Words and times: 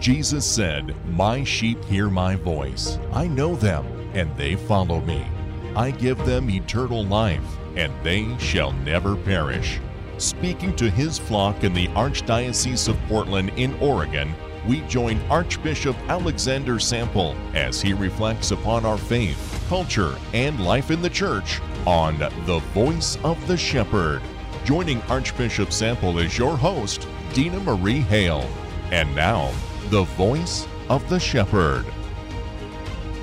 Jesus 0.00 0.46
said, 0.46 0.94
My 1.10 1.42
sheep 1.42 1.84
hear 1.84 2.08
my 2.08 2.36
voice. 2.36 2.98
I 3.12 3.26
know 3.26 3.56
them, 3.56 3.84
and 4.14 4.34
they 4.36 4.54
follow 4.54 5.00
me. 5.00 5.26
I 5.74 5.90
give 5.90 6.24
them 6.24 6.50
eternal 6.50 7.04
life, 7.04 7.56
and 7.76 7.92
they 8.04 8.36
shall 8.38 8.72
never 8.72 9.16
perish. 9.16 9.80
Speaking 10.18 10.74
to 10.76 10.90
his 10.90 11.18
flock 11.18 11.64
in 11.64 11.74
the 11.74 11.88
Archdiocese 11.88 12.88
of 12.88 13.00
Portland 13.08 13.50
in 13.56 13.74
Oregon, 13.80 14.34
we 14.66 14.82
join 14.82 15.20
Archbishop 15.30 15.96
Alexander 16.08 16.78
Sample 16.78 17.34
as 17.54 17.80
he 17.80 17.92
reflects 17.92 18.50
upon 18.50 18.84
our 18.84 18.98
faith, 18.98 19.64
culture, 19.68 20.16
and 20.32 20.64
life 20.64 20.90
in 20.90 21.02
the 21.02 21.10
church 21.10 21.60
on 21.86 22.18
The 22.18 22.60
Voice 22.74 23.16
of 23.24 23.44
the 23.46 23.56
Shepherd. 23.56 24.22
Joining 24.64 25.00
Archbishop 25.02 25.72
Sample 25.72 26.18
is 26.18 26.36
your 26.36 26.56
host, 26.56 27.08
Dina 27.32 27.60
Marie 27.60 28.00
Hale. 28.00 28.48
And 28.90 29.14
now, 29.14 29.52
The 29.90 30.02
Voice 30.02 30.66
of 30.90 31.08
the 31.08 31.18
Shepherd. 31.18 31.86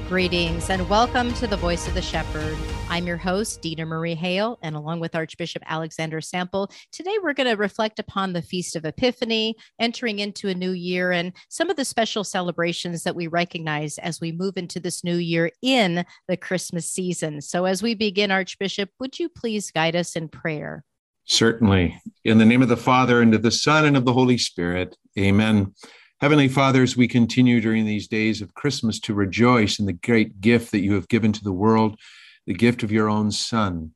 Greetings 0.09 0.71
and 0.71 0.89
welcome 0.89 1.31
to 1.35 1.45
the 1.45 1.57
Voice 1.57 1.87
of 1.87 1.93
the 1.93 2.01
Shepherd. 2.01 2.57
I'm 2.89 3.05
your 3.05 3.17
host, 3.17 3.61
Dina 3.61 3.85
Marie 3.85 4.15
Hale, 4.15 4.57
and 4.63 4.75
along 4.75 4.99
with 4.99 5.13
Archbishop 5.13 5.61
Alexander 5.67 6.21
Sample, 6.21 6.71
today 6.91 7.15
we're 7.21 7.35
going 7.35 7.51
to 7.51 7.55
reflect 7.55 7.99
upon 7.99 8.33
the 8.33 8.41
Feast 8.41 8.75
of 8.75 8.83
Epiphany, 8.83 9.55
entering 9.79 10.17
into 10.17 10.49
a 10.49 10.55
new 10.55 10.71
year, 10.71 11.11
and 11.11 11.33
some 11.49 11.69
of 11.69 11.75
the 11.75 11.85
special 11.85 12.23
celebrations 12.23 13.03
that 13.03 13.15
we 13.15 13.27
recognize 13.27 13.99
as 13.99 14.19
we 14.19 14.31
move 14.31 14.57
into 14.57 14.79
this 14.79 15.03
new 15.03 15.17
year 15.17 15.51
in 15.61 16.03
the 16.27 16.37
Christmas 16.37 16.89
season. 16.89 17.41
So, 17.41 17.65
as 17.65 17.83
we 17.83 17.93
begin, 17.93 18.31
Archbishop, 18.31 18.89
would 18.99 19.19
you 19.19 19.29
please 19.29 19.69
guide 19.69 19.95
us 19.95 20.15
in 20.15 20.29
prayer? 20.29 20.83
Certainly. 21.25 22.01
In 22.23 22.39
the 22.39 22.45
name 22.45 22.63
of 22.63 22.69
the 22.69 22.75
Father, 22.75 23.21
and 23.21 23.35
of 23.35 23.43
the 23.43 23.51
Son, 23.51 23.85
and 23.85 23.95
of 23.95 24.05
the 24.05 24.13
Holy 24.13 24.39
Spirit. 24.39 24.97
Amen. 25.15 25.75
Heavenly 26.21 26.47
Father, 26.47 26.81
as 26.81 26.95
we 26.95 27.09
continue 27.09 27.59
during 27.59 27.85
these 27.85 28.07
days 28.07 28.41
of 28.41 28.53
Christmas 28.53 29.01
to 29.01 29.13
rejoice 29.13 29.79
in 29.79 29.85
the 29.85 29.91
great 29.91 30.39
gift 30.39 30.71
that 30.71 30.79
you 30.79 30.93
have 30.93 31.09
given 31.09 31.33
to 31.33 31.43
the 31.43 31.51
world, 31.51 31.99
the 32.47 32.53
gift 32.53 32.83
of 32.83 32.91
your 32.91 33.09
own 33.09 33.31
Son, 33.31 33.91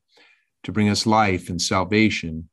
to 0.64 0.70
bring 0.70 0.90
us 0.90 1.06
life 1.06 1.48
and 1.48 1.62
salvation, 1.62 2.50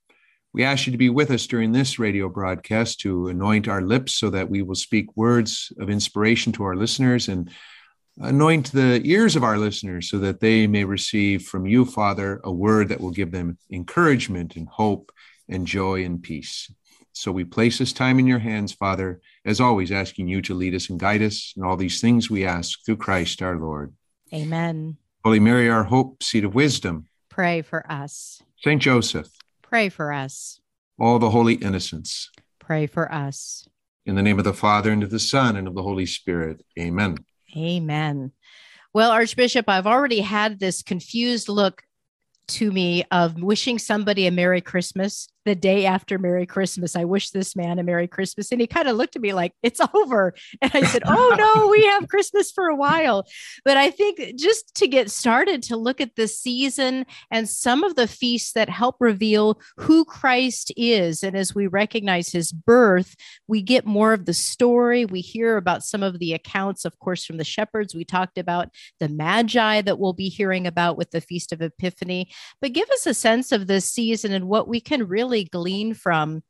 we 0.54 0.64
ask 0.64 0.88
you 0.88 0.92
to 0.94 0.98
be 0.98 1.10
with 1.10 1.32
us 1.32 1.48
during 1.48 1.74
this 1.74 2.00
radio 2.00 2.30
broadcast 2.30 3.02
to 3.02 3.28
anoint 3.28 3.68
our 3.68 3.82
lips 3.82 4.16
so 4.16 4.30
that 4.30 4.50
we 4.50 4.62
will 4.62 4.74
speak 4.74 5.06
words 5.18 5.74
of 5.80 5.90
inspiration 5.90 6.54
to 6.54 6.64
our 6.64 6.78
listeners 6.78 7.28
and 7.28 7.52
anoint 8.22 8.72
the 8.72 9.02
ears 9.04 9.36
of 9.36 9.44
our 9.44 9.58
listeners 9.58 10.10
so 10.10 10.18
that 10.20 10.40
they 10.40 10.66
may 10.66 10.86
receive 10.86 11.44
from 11.44 11.66
you, 11.66 11.84
Father, 11.84 12.40
a 12.46 12.52
word 12.52 12.88
that 12.88 13.02
will 13.02 13.12
give 13.12 13.32
them 13.32 13.58
encouragement 13.70 14.56
and 14.56 14.70
hope 14.70 15.12
and 15.50 15.68
joy 15.68 16.06
and 16.06 16.24
peace. 16.24 16.72
So 17.18 17.32
we 17.32 17.44
place 17.44 17.80
this 17.80 17.94
time 17.94 18.20
in 18.20 18.28
your 18.28 18.40
hands, 18.40 18.74
Father, 18.74 19.22
as 19.44 19.60
always, 19.60 19.92
asking 19.92 20.28
you 20.28 20.42
to 20.44 20.54
lead 20.54 20.76
us 20.76 20.90
and 20.90 21.00
guide 21.00 21.24
us. 21.24 21.54
And 21.56 21.66
all 21.66 21.76
these 21.76 22.00
things 22.00 22.30
we 22.30 22.46
ask 22.46 22.86
through 22.86 22.98
Christ 22.98 23.42
our 23.42 23.58
Lord. 23.58 23.94
Amen. 24.32 24.98
Holy 25.24 25.40
Mary, 25.40 25.68
our 25.68 25.84
hope, 25.84 26.22
seat 26.22 26.44
of 26.44 26.54
wisdom. 26.54 27.08
Pray 27.30 27.64
for 27.64 27.92
us. 27.92 28.42
Saint 28.64 28.82
Joseph. 28.82 29.30
Pray 29.64 29.90
for 29.90 30.14
us. 30.14 30.62
All 31.00 31.18
the 31.18 31.32
holy 31.32 31.56
innocents. 31.56 32.30
Pray 32.60 32.86
for 32.86 33.12
us. 33.12 33.68
In 34.06 34.16
the 34.16 34.22
name 34.22 34.38
of 34.38 34.46
the 34.46 34.54
Father, 34.54 34.92
and 34.92 35.04
of 35.04 35.10
the 35.10 35.20
Son, 35.20 35.56
and 35.56 35.68
of 35.68 35.74
the 35.74 35.84
Holy 35.84 36.06
Spirit. 36.06 36.64
Amen. 36.80 37.18
Amen. 37.56 38.32
Well, 38.94 39.12
Archbishop, 39.12 39.68
I've 39.68 39.88
already 39.88 40.22
had 40.22 40.60
this 40.60 40.84
confused 40.84 41.50
look 41.50 41.84
to 42.50 42.72
me 42.72 43.04
of 43.12 43.42
wishing 43.42 43.80
somebody 43.80 44.28
a 44.28 44.32
Merry 44.32 44.62
Christmas 44.62 45.28
the 45.48 45.56
day 45.56 45.86
after 45.86 46.20
Merry 46.20 46.46
Christmas. 46.46 46.96
I 46.96 47.06
wish 47.06 47.30
this 47.30 47.56
man 47.56 47.80
a 47.80 47.84
Merry 47.84 48.08
Christmas. 48.08 48.52
And 48.52 48.60
he 48.60 48.68
kind 48.68 48.90
of 48.90 48.98
looked 48.98 49.16
at 49.16 49.22
me 49.22 49.34
like, 49.34 49.54
it's 49.64 49.80
over. 49.94 50.34
And 50.62 50.72
I 50.74 50.84
said, 50.84 51.04
Oh, 51.06 51.36
no, 51.38 51.68
we 51.72 51.86
have 51.86 52.10
Christmas 52.10 52.52
for 52.52 52.68
a 52.68 52.76
while. 52.76 53.26
But 53.64 53.78
I 53.78 53.90
think 53.90 54.36
just 54.38 54.76
to 54.76 54.88
get 54.88 55.10
started, 55.10 55.64
to 55.64 55.78
look 55.78 56.02
at 56.02 56.16
the 56.16 56.28
season 56.28 57.06
and 57.32 57.48
some 57.48 57.84
of 57.84 57.96
the 57.96 58.08
feasts 58.08 58.52
that 58.54 58.70
help 58.70 58.98
reveal 59.00 59.60
who 59.78 60.04
Christ 60.04 60.72
is. 60.76 61.24
And 61.24 61.36
as 61.36 61.56
we 61.56 61.68
recognize 61.68 62.30
his 62.30 62.52
birth, 62.52 63.16
we 63.48 63.62
get 63.62 63.86
more 63.86 64.12
of 64.12 64.26
the 64.26 64.34
story. 64.34 65.06
We 65.06 65.22
hear 65.22 65.56
about 65.56 65.84
some 65.84 66.04
of 66.04 66.20
the 66.20 66.34
accounts, 66.34 66.84
of 66.84 67.00
course, 67.00 67.24
from 67.24 67.38
the 67.38 67.46
shepherds. 67.46 67.96
We 67.96 68.04
talked 68.04 68.38
about 68.38 68.70
the 69.00 69.08
Magi 69.08 69.82
that 69.82 69.98
we'll 69.98 70.14
be 70.14 70.28
hearing 70.28 70.68
about 70.68 70.98
with 70.98 71.12
the 71.12 71.22
Feast 71.22 71.54
of 71.54 71.62
Epiphany. 71.62 72.30
But 72.62 72.74
give 72.74 72.90
us 72.90 73.06
a 73.06 73.14
sense 73.14 73.54
of 73.54 73.68
this 73.68 73.90
season 73.90 74.34
and 74.34 74.50
what 74.50 74.68
we 74.68 74.82
can 74.82 75.08
really 75.08 75.37
really 75.38 75.50
glean 75.50 75.94
from 75.94 76.44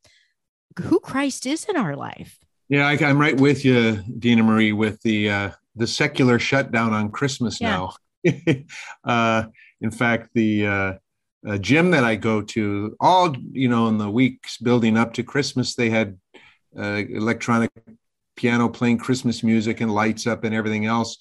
who 0.80 1.00
Christ 1.00 1.46
is 1.46 1.66
in 1.66 1.76
our 1.76 1.96
life. 1.96 2.38
Yeah, 2.70 2.88
I, 2.88 2.94
am 2.94 3.20
right 3.20 3.40
with 3.40 3.64
you, 3.64 4.04
Dina 4.20 4.44
Marie, 4.44 4.74
with 4.74 5.02
the 5.02 5.30
uh, 5.30 5.52
the 5.76 5.88
secular 5.88 6.40
shutdown 6.40 6.94
on 6.94 7.12
Christmas 7.12 7.62
yeah. 7.62 7.88
now. 8.26 8.64
uh, 9.04 9.44
in 9.80 9.92
fact, 9.92 10.30
the 10.34 10.68
uh, 10.68 10.94
uh, 11.48 11.58
gym 11.60 11.92
that 11.92 12.04
I 12.04 12.16
go 12.16 12.42
to, 12.42 12.96
all 13.00 13.36
you 13.52 13.70
know, 13.70 13.88
in 13.88 13.98
the 13.98 14.10
weeks 14.10 14.58
building 14.58 14.98
up 14.98 15.14
to 15.14 15.24
Christmas, 15.24 15.76
they 15.76 15.90
had 15.90 16.18
uh, 16.78 17.04
electronic 17.10 17.72
piano 18.36 18.70
playing 18.70 18.98
Christmas 18.98 19.44
music 19.44 19.82
and 19.82 19.94
lights 19.94 20.28
up 20.28 20.44
and 20.44 20.54
everything 20.54 20.86
else. 20.86 21.18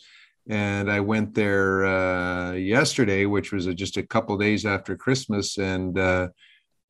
And 0.48 0.90
I 0.90 1.00
went 1.00 1.34
there 1.34 1.86
uh, 1.86 2.52
yesterday, 2.52 3.26
which 3.26 3.52
was 3.52 3.66
just 3.66 3.96
a 3.96 4.02
couple 4.02 4.36
days 4.36 4.66
after 4.66 4.96
Christmas, 4.96 5.58
and 5.58 5.98
uh, 5.98 6.28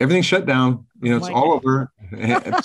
everything's 0.00 0.26
shut 0.26 0.46
down. 0.46 0.86
You 1.02 1.10
know, 1.10 1.16
it's 1.18 1.28
all 1.28 1.52
over. 1.52 1.92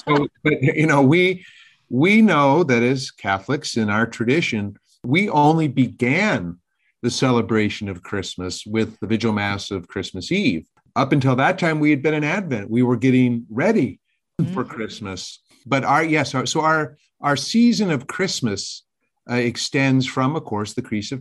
so, 0.07 0.27
but 0.43 0.61
you 0.61 0.87
know, 0.87 1.01
we 1.01 1.45
we 1.89 2.21
know 2.21 2.63
that 2.63 2.83
as 2.83 3.11
Catholics 3.11 3.77
in 3.77 3.89
our 3.89 4.07
tradition, 4.07 4.75
we 5.03 5.29
only 5.29 5.67
began 5.67 6.57
the 7.01 7.11
celebration 7.11 7.89
of 7.89 8.03
Christmas 8.03 8.65
with 8.65 8.99
the 8.99 9.07
Vigil 9.07 9.33
Mass 9.33 9.71
of 9.71 9.87
Christmas 9.87 10.31
Eve. 10.31 10.67
Up 10.95 11.11
until 11.11 11.35
that 11.37 11.57
time, 11.57 11.79
we 11.79 11.89
had 11.89 12.01
been 12.01 12.13
in 12.13 12.23
Advent. 12.23 12.69
We 12.69 12.83
were 12.83 12.97
getting 12.97 13.45
ready 13.49 13.99
mm-hmm. 14.39 14.53
for 14.53 14.63
Christmas. 14.63 15.39
But 15.65 15.83
our 15.83 16.03
yes, 16.03 16.35
our, 16.35 16.45
so 16.45 16.61
our 16.61 16.97
our 17.21 17.35
season 17.35 17.91
of 17.91 18.07
Christmas 18.07 18.83
uh, 19.29 19.35
extends 19.35 20.05
from, 20.07 20.35
of 20.35 20.43
course, 20.43 20.73
the 20.73 20.81
Feast 20.81 21.13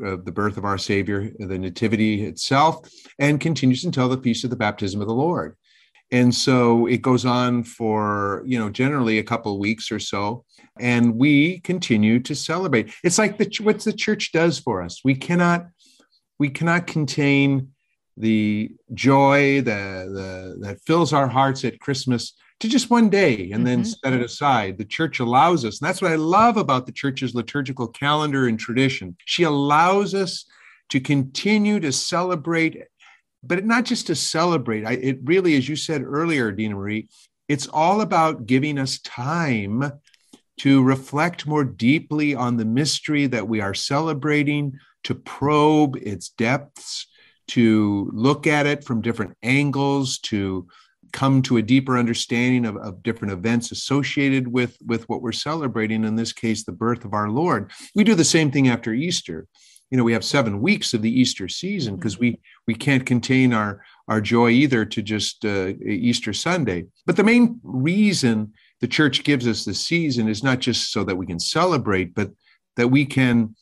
of 0.00 0.20
uh, 0.20 0.22
the 0.24 0.32
birth 0.32 0.56
of 0.56 0.64
our 0.64 0.78
Savior, 0.78 1.30
the 1.38 1.58
Nativity 1.58 2.24
itself, 2.24 2.88
and 3.18 3.40
continues 3.40 3.84
until 3.84 4.08
the 4.08 4.20
Feast 4.20 4.44
of 4.44 4.50
the 4.50 4.56
Baptism 4.56 5.00
of 5.00 5.08
the 5.08 5.14
Lord. 5.14 5.56
And 6.10 6.34
so 6.34 6.86
it 6.86 7.00
goes 7.00 7.24
on 7.24 7.64
for, 7.64 8.42
you 8.44 8.58
know, 8.58 8.68
generally 8.68 9.18
a 9.18 9.24
couple 9.24 9.54
of 9.54 9.58
weeks 9.58 9.90
or 9.90 9.98
so. 9.98 10.44
And 10.78 11.16
we 11.16 11.60
continue 11.60 12.20
to 12.20 12.34
celebrate. 12.34 12.92
It's 13.02 13.18
like 13.18 13.38
the, 13.38 13.50
what 13.62 13.80
the 13.80 13.94
church 13.94 14.30
does 14.32 14.58
for 14.58 14.82
us. 14.82 15.00
We 15.02 15.14
cannot, 15.14 15.68
we 16.38 16.50
cannot 16.50 16.86
contain 16.86 17.68
the 18.16 18.70
joy 18.94 19.62
the, 19.62 20.56
the, 20.60 20.66
that 20.66 20.80
fills 20.86 21.12
our 21.12 21.28
hearts 21.28 21.64
at 21.64 21.80
Christmas 21.80 22.34
to 22.60 22.68
just 22.68 22.90
one 22.90 23.08
day 23.08 23.50
and 23.50 23.66
then 23.66 23.80
mm-hmm. 23.80 23.92
set 24.04 24.12
it 24.12 24.22
aside. 24.22 24.78
The 24.78 24.84
church 24.84 25.18
allows 25.18 25.64
us, 25.64 25.80
and 25.80 25.88
that's 25.88 26.00
what 26.00 26.12
I 26.12 26.16
love 26.16 26.56
about 26.56 26.86
the 26.86 26.92
church's 26.92 27.34
liturgical 27.34 27.88
calendar 27.88 28.46
and 28.46 28.58
tradition. 28.58 29.16
She 29.24 29.42
allows 29.42 30.14
us 30.14 30.44
to 30.90 31.00
continue 31.00 31.80
to 31.80 31.90
celebrate, 31.90 32.82
but 33.42 33.64
not 33.64 33.84
just 33.84 34.06
to 34.08 34.14
celebrate. 34.14 34.84
I, 34.84 34.92
it 34.92 35.18
really, 35.24 35.56
as 35.56 35.68
you 35.68 35.74
said 35.74 36.02
earlier, 36.02 36.52
Dina 36.52 36.74
Marie, 36.74 37.08
it's 37.48 37.66
all 37.66 38.00
about 38.00 38.46
giving 38.46 38.78
us 38.78 39.00
time 39.00 39.92
to 40.60 40.82
reflect 40.82 41.46
more 41.46 41.64
deeply 41.64 42.34
on 42.34 42.56
the 42.56 42.64
mystery 42.64 43.26
that 43.26 43.48
we 43.48 43.60
are 43.60 43.74
celebrating, 43.74 44.78
to 45.04 45.14
probe 45.14 45.96
its 45.96 46.28
depths, 46.28 47.08
to 47.48 48.10
look 48.12 48.46
at 48.46 48.66
it 48.66 48.84
from 48.84 49.02
different 49.02 49.36
angles, 49.42 50.18
to 50.20 50.66
come 51.12 51.42
to 51.42 51.58
a 51.58 51.62
deeper 51.62 51.98
understanding 51.98 52.64
of, 52.64 52.76
of 52.78 53.02
different 53.02 53.32
events 53.32 53.70
associated 53.70 54.48
with, 54.48 54.78
with 54.86 55.08
what 55.08 55.22
we're 55.22 55.32
celebrating, 55.32 56.04
in 56.04 56.16
this 56.16 56.32
case, 56.32 56.64
the 56.64 56.72
birth 56.72 57.04
of 57.04 57.12
our 57.12 57.28
Lord. 57.28 57.70
We 57.94 58.04
do 58.04 58.14
the 58.14 58.24
same 58.24 58.50
thing 58.50 58.68
after 58.68 58.92
Easter. 58.92 59.46
You 59.90 59.98
know, 59.98 60.04
we 60.04 60.14
have 60.14 60.24
seven 60.24 60.62
weeks 60.62 60.94
of 60.94 61.02
the 61.02 61.20
Easter 61.20 61.48
season 61.48 61.96
because 61.96 62.18
we 62.18 62.40
we 62.66 62.74
can't 62.74 63.04
contain 63.04 63.52
our 63.52 63.84
our 64.08 64.22
joy 64.22 64.48
either 64.48 64.86
to 64.86 65.02
just 65.02 65.44
uh, 65.44 65.74
Easter 65.84 66.32
Sunday. 66.32 66.86
But 67.04 67.16
the 67.16 67.24
main 67.24 67.60
reason 67.62 68.54
the 68.80 68.88
church 68.88 69.22
gives 69.22 69.46
us 69.46 69.66
the 69.66 69.74
season 69.74 70.28
is 70.28 70.42
not 70.42 70.60
just 70.60 70.92
so 70.92 71.04
that 71.04 71.16
we 71.16 71.26
can 71.26 71.38
celebrate, 71.38 72.14
but 72.14 72.30
that 72.76 72.88
we 72.88 73.04
can 73.04 73.54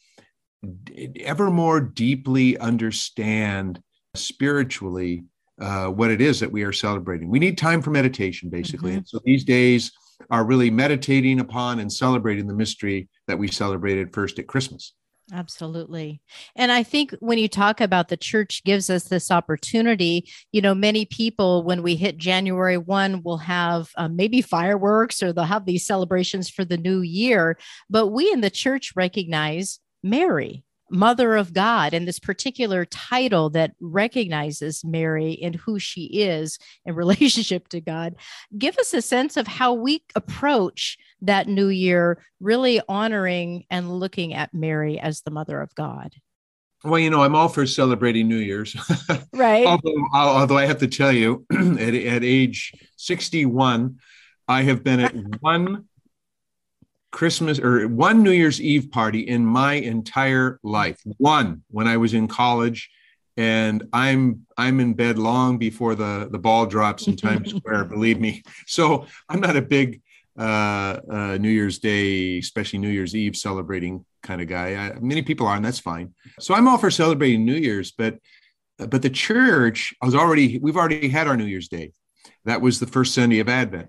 ever 1.20 1.50
more 1.50 1.80
deeply 1.80 2.58
understand 2.58 3.80
spiritually 4.14 5.24
uh, 5.60 5.86
what 5.86 6.10
it 6.10 6.20
is 6.20 6.40
that 6.40 6.52
we 6.52 6.62
are 6.62 6.72
celebrating. 6.72 7.30
We 7.30 7.38
need 7.38 7.58
time 7.58 7.82
for 7.82 7.90
meditation, 7.90 8.48
basically. 8.48 8.90
Mm-hmm. 8.90 8.98
And 8.98 9.08
so 9.08 9.20
these 9.24 9.44
days 9.44 9.92
are 10.30 10.44
really 10.44 10.70
meditating 10.70 11.40
upon 11.40 11.80
and 11.80 11.92
celebrating 11.92 12.46
the 12.46 12.54
mystery 12.54 13.08
that 13.26 13.38
we 13.38 13.48
celebrated 13.48 14.12
first 14.12 14.38
at 14.38 14.46
Christmas. 14.46 14.94
Absolutely. 15.32 16.20
And 16.56 16.72
I 16.72 16.82
think 16.82 17.14
when 17.20 17.38
you 17.38 17.46
talk 17.46 17.80
about 17.80 18.08
the 18.08 18.16
church 18.16 18.64
gives 18.64 18.90
us 18.90 19.04
this 19.04 19.30
opportunity, 19.30 20.28
you 20.50 20.60
know, 20.60 20.74
many 20.74 21.04
people, 21.04 21.62
when 21.62 21.82
we 21.82 21.94
hit 21.94 22.16
January 22.16 22.76
1, 22.76 23.22
will 23.22 23.38
have 23.38 23.90
um, 23.96 24.16
maybe 24.16 24.42
fireworks 24.42 25.22
or 25.22 25.32
they'll 25.32 25.44
have 25.44 25.66
these 25.66 25.86
celebrations 25.86 26.50
for 26.50 26.64
the 26.64 26.76
new 26.76 27.00
year. 27.00 27.56
But 27.88 28.08
we 28.08 28.32
in 28.32 28.40
the 28.40 28.50
church 28.50 28.92
recognize 28.96 29.78
Mary, 30.02 30.64
Mother 30.90 31.36
of 31.36 31.52
God, 31.52 31.94
and 31.94 32.06
this 32.06 32.18
particular 32.18 32.84
title 32.84 33.50
that 33.50 33.74
recognizes 33.80 34.84
Mary 34.84 35.38
and 35.40 35.54
who 35.54 35.78
she 35.78 36.04
is 36.06 36.58
in 36.84 36.94
relationship 36.96 37.68
to 37.68 37.80
God. 37.80 38.16
Give 38.56 38.76
us 38.78 38.92
a 38.92 39.02
sense 39.02 39.36
of 39.36 39.46
how 39.46 39.74
we 39.74 40.02
approach 40.14 40.98
that 41.22 41.46
new 41.46 41.68
year, 41.68 42.24
really 42.40 42.80
honoring 42.88 43.64
and 43.70 43.98
looking 43.98 44.34
at 44.34 44.52
Mary 44.52 44.98
as 44.98 45.22
the 45.22 45.30
Mother 45.30 45.60
of 45.60 45.74
God. 45.74 46.14
Well, 46.82 46.98
you 46.98 47.10
know, 47.10 47.22
I'm 47.22 47.34
all 47.34 47.48
for 47.48 47.66
celebrating 47.66 48.26
New 48.26 48.38
Year's. 48.38 48.74
right. 49.34 49.66
although, 49.66 50.06
although 50.14 50.56
I 50.56 50.64
have 50.64 50.78
to 50.78 50.88
tell 50.88 51.12
you, 51.12 51.44
at, 51.52 51.94
at 51.94 52.24
age 52.24 52.72
61, 52.96 53.98
I 54.48 54.62
have 54.62 54.82
been 54.82 55.00
at 55.00 55.14
one 55.40 55.84
Christmas 57.10 57.58
or 57.58 57.86
one 57.88 58.22
New 58.22 58.30
Year's 58.30 58.60
Eve 58.60 58.90
party 58.90 59.20
in 59.20 59.44
my 59.44 59.74
entire 59.74 60.58
life. 60.62 61.00
One 61.18 61.62
when 61.70 61.86
I 61.86 61.96
was 61.96 62.14
in 62.14 62.28
college, 62.28 62.90
and 63.36 63.84
I'm 63.92 64.46
I'm 64.56 64.80
in 64.80 64.94
bed 64.94 65.18
long 65.18 65.58
before 65.58 65.94
the 65.94 66.28
the 66.30 66.38
ball 66.38 66.66
drops 66.66 67.06
in 67.06 67.16
Times 67.16 67.50
Square. 67.56 67.86
believe 67.86 68.20
me. 68.20 68.42
So 68.66 69.06
I'm 69.28 69.40
not 69.40 69.56
a 69.56 69.62
big 69.62 70.02
uh, 70.38 71.00
uh, 71.10 71.38
New 71.38 71.50
Year's 71.50 71.78
Day, 71.78 72.38
especially 72.38 72.78
New 72.78 72.88
Year's 72.88 73.14
Eve 73.14 73.36
celebrating 73.36 74.04
kind 74.22 74.40
of 74.40 74.48
guy. 74.48 74.74
I, 74.74 74.98
many 75.00 75.22
people 75.22 75.46
are, 75.46 75.56
and 75.56 75.64
that's 75.64 75.80
fine. 75.80 76.14
So 76.38 76.54
I'm 76.54 76.68
all 76.68 76.78
for 76.78 76.90
celebrating 76.90 77.44
New 77.44 77.56
Year's, 77.56 77.92
but 77.92 78.18
but 78.78 79.02
the 79.02 79.10
church 79.10 79.92
I 80.00 80.06
was 80.06 80.14
already 80.14 80.58
we've 80.58 80.76
already 80.76 81.08
had 81.08 81.26
our 81.26 81.36
New 81.36 81.44
Year's 81.46 81.68
Day. 81.68 81.92
That 82.44 82.60
was 82.60 82.80
the 82.80 82.86
first 82.86 83.14
Sunday 83.14 83.40
of 83.40 83.48
Advent. 83.48 83.88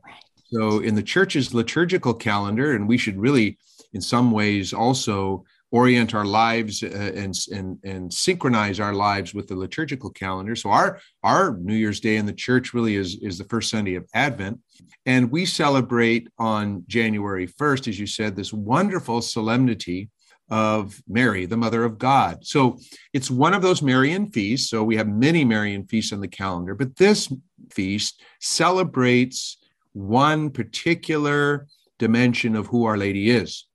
So, 0.51 0.80
in 0.80 0.95
the 0.95 1.03
church's 1.03 1.53
liturgical 1.53 2.13
calendar, 2.13 2.74
and 2.74 2.88
we 2.88 2.98
should 2.98 3.18
really, 3.18 3.57
in 3.94 4.01
some 4.01 4.31
ways, 4.31 4.74
also 4.74 5.45
orient 5.71 6.13
our 6.13 6.25
lives 6.25 6.83
uh, 6.83 6.88
and, 7.15 7.33
and, 7.53 7.80
and 7.86 8.13
synchronize 8.13 8.80
our 8.81 8.94
lives 8.94 9.33
with 9.33 9.48
the 9.48 9.56
liturgical 9.56 10.09
calendar. 10.09 10.56
So, 10.56 10.69
our, 10.69 11.00
our 11.24 11.56
New 11.57 11.75
Year's 11.75 12.01
Day 12.01 12.18
in 12.18 12.25
the 12.25 12.33
church 12.33 12.74
really 12.74 12.95
is, 12.95 13.18
is 13.21 13.38
the 13.38 13.45
first 13.45 13.69
Sunday 13.69 13.95
of 13.95 14.06
Advent. 14.13 14.59
And 15.06 15.31
we 15.31 15.45
celebrate 15.45 16.27
on 16.38 16.83
January 16.88 17.48
1st, 17.48 17.88
as 17.88 18.00
you 18.00 18.07
said, 18.07 18.36
this 18.36 18.51
wonderful 18.51 19.21
solemnity 19.21 20.09
of 20.50 21.01
Mary, 21.07 21.45
the 21.45 21.56
Mother 21.56 21.86
of 21.86 21.98
God. 21.98 22.45
So 22.45 22.77
it's 23.13 23.31
one 23.31 23.53
of 23.53 23.62
those 23.62 23.81
Marian 23.81 24.30
feasts. 24.30 24.69
So 24.69 24.83
we 24.83 24.98
have 24.98 25.07
many 25.07 25.45
Marian 25.45 25.88
feasts 25.88 26.12
on 26.12 26.19
the 26.19 26.27
calendar, 26.27 26.75
but 26.75 26.98
this 26.98 27.31
feast 27.71 28.21
celebrates 28.42 29.57
one 29.94 30.50
particular 30.50 31.68
dimension 32.00 32.56
of 32.56 32.68
who 32.68 32.86
Our 32.86 32.98
Lady 32.98 33.30
is 33.30 33.68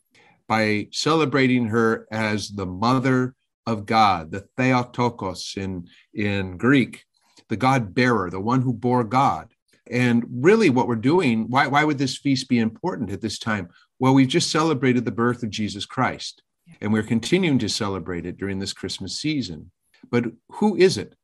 by 0.49 0.89
celebrating 0.93 1.67
her 1.67 2.07
as 2.11 2.51
the 2.51 2.67
mother 2.67 3.35
of 3.67 3.87
God, 3.87 4.31
the 4.31 4.47
Theotokos 4.57 5.55
in, 5.57 5.89
in 6.15 6.57
Greek, 6.57 7.05
the 7.49 7.57
God 7.57 7.95
bearer, 7.95 8.31
the 8.31 8.41
one 8.41 8.63
who 8.63 8.73
bore 8.73 9.05
God. 9.05 9.53
And 9.91 10.25
really, 10.31 10.71
what 10.71 10.89
we're 10.89 10.97
doing, 10.97 11.47
why, 11.49 11.67
why 11.67 11.85
would 11.85 11.99
this 11.99 12.17
feast 12.17 12.49
be 12.49 12.59
important 12.59 13.11
at 13.11 13.21
this 13.21 13.39
time? 13.39 13.69
Well, 13.99 14.15
we've 14.15 14.29
just 14.29 14.51
celebrated 14.51 15.05
the 15.05 15.13
birth 15.13 15.43
of 15.43 15.51
Jesus 15.51 15.87
Christ, 15.87 16.43
and 16.81 16.93
we're 16.93 17.03
continuing 17.03 17.59
to 17.61 17.69
celebrate 17.69 18.27
it 18.27 18.37
during 18.37 18.59
this 18.59 18.73
Christmas 18.73 19.19
season. 19.19 19.71
But 20.11 20.25
who 20.53 20.77
is 20.77 20.99
it 20.99 21.15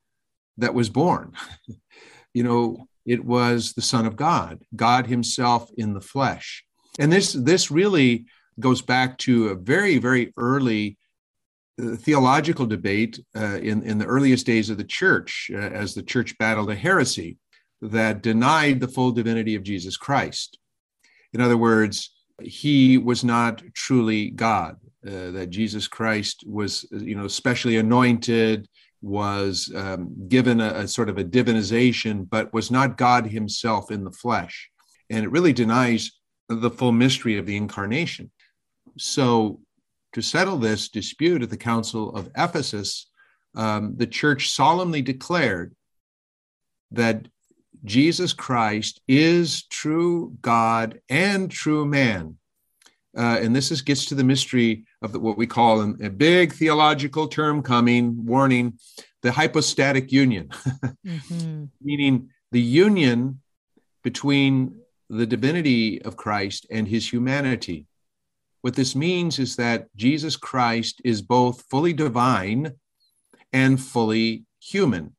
that 0.59 0.75
was 0.75 0.89
born? 0.89 1.33
you 2.35 2.45
know, 2.45 2.89
it 3.07 3.25
was 3.25 3.73
the 3.73 3.83
Son 3.83 4.07
of 4.07 4.17
God, 4.17 4.63
God 4.75 5.07
Himself 5.07 5.71
in 5.77 5.95
the 5.95 6.01
flesh. 6.01 6.65
And 6.99 7.13
this, 7.13 7.33
this 7.33 7.71
really 7.71 8.27
goes 8.61 8.83
back 8.83 9.19
to 9.19 9.49
a 9.49 9.55
very, 9.55 9.99
very 9.99 10.33
early 10.37 10.99
uh, 11.83 11.97
theological 11.97 12.67
debate 12.67 13.19
uh, 13.35 13.59
in, 13.63 13.83
in 13.83 13.99
the 13.99 14.07
earliest 14.07 14.47
days 14.47 14.71
of 14.71 14.77
the 14.77 14.85
church, 14.85 15.51
uh, 15.55 15.59
as 15.59 15.95
the 15.95 16.03
church 16.03 16.37
battled 16.39 16.71
a 16.71 16.75
heresy 16.75 17.39
that 17.81 18.23
denied 18.23 18.79
the 18.79 18.89
full 18.89 19.11
divinity 19.11 19.55
of 19.55 19.63
Jesus 19.63 19.97
Christ. 19.97 20.59
In 21.33 21.41
other 21.41 21.57
words, 21.57 22.15
he 22.43 22.99
was 22.99 23.25
not 23.25 23.63
truly 23.75 24.31
God, 24.31 24.77
uh, 25.07 25.31
that 25.33 25.51
Jesus 25.51 25.89
Christ 25.89 26.45
was, 26.47 26.87
you 26.93 27.17
know, 27.17 27.27
specially 27.27 27.79
anointed, 27.79 28.69
was 29.03 29.71
um, 29.75 30.15
given 30.29 30.61
a, 30.61 30.69
a, 30.75 30.89
sort 30.89 31.09
of 31.09 31.19
a 31.19 31.25
divinization, 31.25 32.29
but 32.29 32.53
was 32.53 32.71
not 32.71 32.97
God 32.97 33.27
himself 33.27 33.91
in 33.91 34.05
the 34.05 34.13
flesh. 34.13 34.71
And 35.11 35.25
it 35.25 35.31
really 35.31 35.53
denies 35.53 36.13
the 36.49 36.71
full 36.71 36.93
mystery 36.93 37.37
of 37.37 37.45
the 37.45 37.57
incarnation. 37.57 38.31
So, 38.97 39.61
to 40.13 40.23
settle 40.23 40.59
this 40.59 40.89
dispute 40.89 41.43
at 41.43 41.51
the 41.51 41.57
Council 41.57 42.15
of 42.15 42.31
Ephesus, 42.37 43.11
um, 43.55 43.95
the 43.97 44.07
church 44.07 44.51
solemnly 44.51 45.01
declared 45.01 45.75
that 46.91 47.27
Jesus 47.85 48.33
Christ 48.33 49.01
is 49.09 49.65
true 49.65 50.37
God 50.43 51.01
and 51.09 51.51
true 51.51 51.87
man. 51.87 52.37
Uh, 53.17 53.39
and 53.41 53.57
this 53.57 53.71
is, 53.71 53.83
gets 53.83 54.07
to 54.07 54.15
the 54.15 54.25
mystery 54.25 54.85
of 55.03 55.13
the, 55.13 55.21
what 55.21 55.37
we 55.37 55.47
call 55.47 55.81
a, 55.81 55.91
a 56.05 56.11
big 56.11 56.53
theological 56.53 57.29
term 57.29 57.63
coming, 57.63 58.25
warning, 58.25 58.79
the 59.23 59.33
hypostatic 59.33 60.13
union, 60.13 60.49
mm-hmm. 61.07 61.65
meaning 61.81 62.31
the 62.51 62.61
union 62.61 63.41
between 64.03 64.77
the 65.09 65.27
divinity 65.27 66.01
of 66.03 66.17
Christ 66.17 66.67
and 66.71 66.89
his 66.89 67.13
humanity. 67.13 67.87
What 68.63 68.75
this 68.77 68.95
means 68.95 69.39
is 69.39 69.57
that 69.57 69.95
Jesus 69.97 70.37
Christ 70.37 71.01
is 71.05 71.21
both 71.21 71.65
fully 71.69 71.93
divine 71.93 72.75
and 73.53 73.81
fully 73.81 74.45
human. 74.61 75.15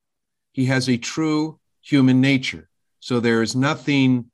He 0.53 0.65
has 0.65 0.89
a 0.89 0.97
true 0.97 1.59
human 1.81 2.21
nature. 2.21 2.69
So 3.00 3.19
there 3.19 3.41
is 3.41 3.56
nothing 3.56 4.31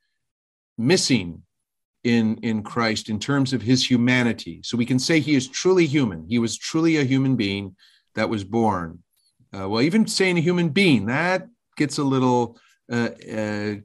missing 0.78 1.44
in, 2.04 2.38
in 2.38 2.64
Christ 2.64 3.10
in 3.10 3.20
terms 3.20 3.54
of 3.54 3.62
his 3.62 3.90
humanity. 3.90 4.62
So 4.64 4.78
we 4.78 4.86
can 4.86 5.00
say 5.00 5.20
he 5.20 5.36
is 5.36 5.48
truly 5.48 5.86
human. 5.86 6.26
He 6.28 6.40
was 6.40 6.58
truly 6.58 6.98
a 6.98 7.04
human 7.04 7.36
being 7.36 7.76
that 8.16 8.30
was 8.30 8.44
born. 8.44 9.00
Uh, 9.54 9.68
well, 9.68 9.82
even 9.82 10.08
saying 10.08 10.38
a 10.38 10.42
human 10.42 10.70
being, 10.70 11.08
that 11.08 11.48
gets 11.76 11.98
a 11.98 12.04
little 12.04 12.58
uh, 12.92 13.10
uh, 13.36 13.76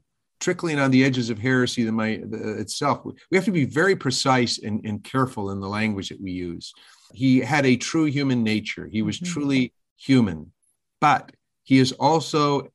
trickling 0.40 0.78
on 0.78 0.90
the 0.90 1.04
edges 1.04 1.30
of 1.30 1.38
heresy 1.38 1.90
my, 1.90 2.20
the, 2.28 2.58
itself. 2.58 3.04
We 3.30 3.36
have 3.36 3.46
to 3.46 3.50
be 3.50 3.64
very 3.64 3.96
precise 3.96 4.58
and, 4.58 4.84
and, 4.84 5.02
careful 5.02 5.50
in 5.50 5.60
the 5.60 5.68
language 5.68 6.10
that 6.10 6.20
we 6.20 6.32
use. 6.32 6.72
He 7.12 7.40
had 7.40 7.64
a 7.64 7.76
true 7.76 8.04
human 8.04 8.42
nature, 8.42 8.88
he 8.90 9.02
was 9.02 9.18
mm-hmm. 9.18 9.32
truly 9.32 9.72
human, 9.96 10.52
but 11.00 11.32
he 11.62 11.78
is 11.78 11.92
also 11.92 12.68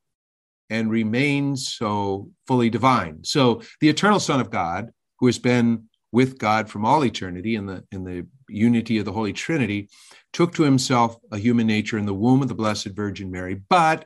and 0.71 0.91
remains 0.91 1.73
so 1.73 2.29
fully 2.47 2.69
divine. 2.69 3.23
So 3.23 3.61
the 3.81 3.89
eternal 3.89 4.19
Son 4.19 4.39
of 4.39 4.51
God 4.51 4.89
who 5.19 5.25
has 5.25 5.39
been 5.39 5.85
with 6.11 6.39
God 6.39 6.69
from 6.69 6.85
all 6.85 7.05
eternity 7.05 7.55
in 7.55 7.65
the 7.65 7.83
in 7.91 8.03
the 8.03 8.25
unity 8.47 8.97
of 8.97 9.05
the 9.05 9.11
Holy 9.11 9.33
Trinity, 9.33 9.89
took 10.33 10.53
to 10.53 10.63
himself 10.63 11.17
a 11.31 11.37
human 11.37 11.67
nature 11.67 11.97
in 11.97 12.05
the 12.05 12.13
womb 12.13 12.41
of 12.41 12.47
the 12.47 12.55
Blessed 12.55 12.87
Virgin 12.87 13.29
Mary, 13.29 13.61
but 13.69 14.05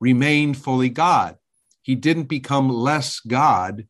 remained 0.00 0.56
fully 0.56 0.88
God. 0.88 1.36
He 1.82 1.94
didn't 1.94 2.24
become 2.24 2.68
less 2.68 3.20
God 3.20 3.86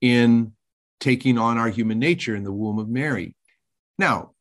in 0.00 0.52
taking 1.00 1.38
on 1.38 1.58
our 1.58 1.68
human 1.68 1.98
nature 1.98 2.34
in 2.34 2.44
the 2.44 2.52
womb 2.52 2.78
of 2.78 2.88
Mary. 2.88 3.36
Now, 3.98 4.32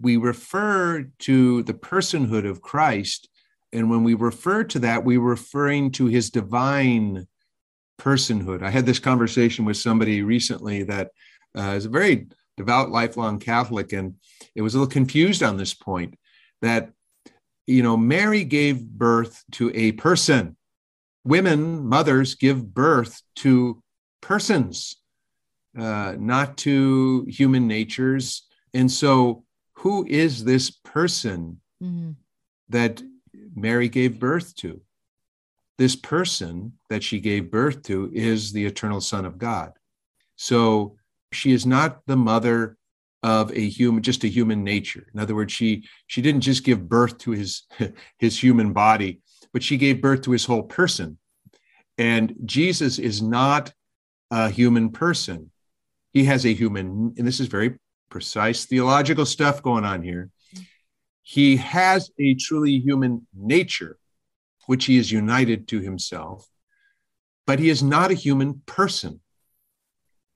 we 0.00 0.16
refer 0.16 1.10
to 1.20 1.62
the 1.62 1.74
personhood 1.74 2.48
of 2.48 2.62
Christ, 2.62 3.28
and 3.72 3.90
when 3.90 4.04
we 4.04 4.14
refer 4.14 4.64
to 4.64 4.78
that, 4.80 5.04
we're 5.04 5.20
referring 5.20 5.90
to 5.92 6.06
his 6.06 6.30
divine 6.30 7.26
personhood. 7.98 8.62
I 8.62 8.70
had 8.70 8.86
this 8.86 8.98
conversation 8.98 9.64
with 9.64 9.76
somebody 9.76 10.22
recently 10.22 10.84
that 10.84 11.10
uh, 11.56 11.74
is 11.76 11.86
a 11.86 11.90
very 11.90 12.28
devout, 12.56 12.90
lifelong 12.90 13.38
Catholic, 13.38 13.92
and 13.92 14.14
it 14.54 14.62
was 14.62 14.74
a 14.74 14.78
little 14.78 14.90
confused 14.90 15.42
on 15.42 15.56
this 15.56 15.74
point 15.74 16.14
that, 16.62 16.90
you 17.66 17.82
know, 17.82 17.96
Mary 17.96 18.44
gave 18.44 18.82
birth 18.82 19.44
to 19.52 19.70
a 19.74 19.92
person. 19.92 20.56
Women, 21.24 21.86
mothers, 21.86 22.34
give 22.34 22.72
birth 22.72 23.20
to 23.36 23.82
persons, 24.20 24.96
uh, 25.78 26.14
not 26.18 26.56
to 26.58 27.26
human 27.28 27.66
natures. 27.66 28.46
And 28.74 28.90
so, 28.90 29.44
who 29.74 30.06
is 30.08 30.44
this 30.44 30.70
person 30.70 31.60
mm-hmm. 31.82 32.12
that 32.70 33.02
Mary 33.54 33.88
gave 33.88 34.18
birth 34.18 34.54
to? 34.56 34.80
This 35.78 35.94
person 35.94 36.72
that 36.90 37.04
she 37.04 37.20
gave 37.20 37.50
birth 37.50 37.82
to 37.84 38.10
is 38.12 38.52
the 38.52 38.66
eternal 38.66 39.00
Son 39.00 39.24
of 39.24 39.38
God. 39.38 39.72
So 40.36 40.96
she 41.32 41.52
is 41.52 41.64
not 41.64 42.00
the 42.06 42.16
mother 42.16 42.76
of 43.22 43.52
a 43.52 43.68
human 43.68 44.02
just 44.02 44.24
a 44.24 44.28
human 44.28 44.62
nature. 44.62 45.06
In 45.12 45.20
other 45.20 45.34
words 45.34 45.52
she 45.52 45.84
she 46.06 46.22
didn't 46.22 46.42
just 46.42 46.64
give 46.64 46.88
birth 46.88 47.18
to 47.18 47.32
his 47.32 47.62
his 48.18 48.40
human 48.40 48.72
body 48.72 49.20
but 49.52 49.62
she 49.62 49.76
gave 49.76 50.02
birth 50.02 50.22
to 50.22 50.32
his 50.32 50.44
whole 50.44 50.62
person. 50.62 51.18
And 51.96 52.34
jesus 52.44 52.98
is 52.98 53.20
not 53.22 53.72
a 54.30 54.50
human 54.50 54.90
person. 54.90 55.50
He 56.12 56.24
has 56.24 56.44
a 56.44 56.54
human 56.54 57.14
and 57.16 57.26
this 57.26 57.40
is 57.40 57.48
very 57.48 57.78
precise 58.08 58.64
theological 58.66 59.26
stuff 59.26 59.62
going 59.62 59.84
on 59.84 60.02
here. 60.02 60.30
He 61.22 61.56
has 61.56 62.10
a 62.18 62.34
truly 62.34 62.78
human 62.78 63.26
nature 63.34 63.98
which 64.68 64.84
he 64.84 64.96
is 64.96 65.10
united 65.10 65.66
to 65.66 65.80
himself 65.80 66.46
but 67.46 67.58
he 67.58 67.68
is 67.68 67.82
not 67.82 68.10
a 68.10 68.14
human 68.14 68.62
person 68.66 69.20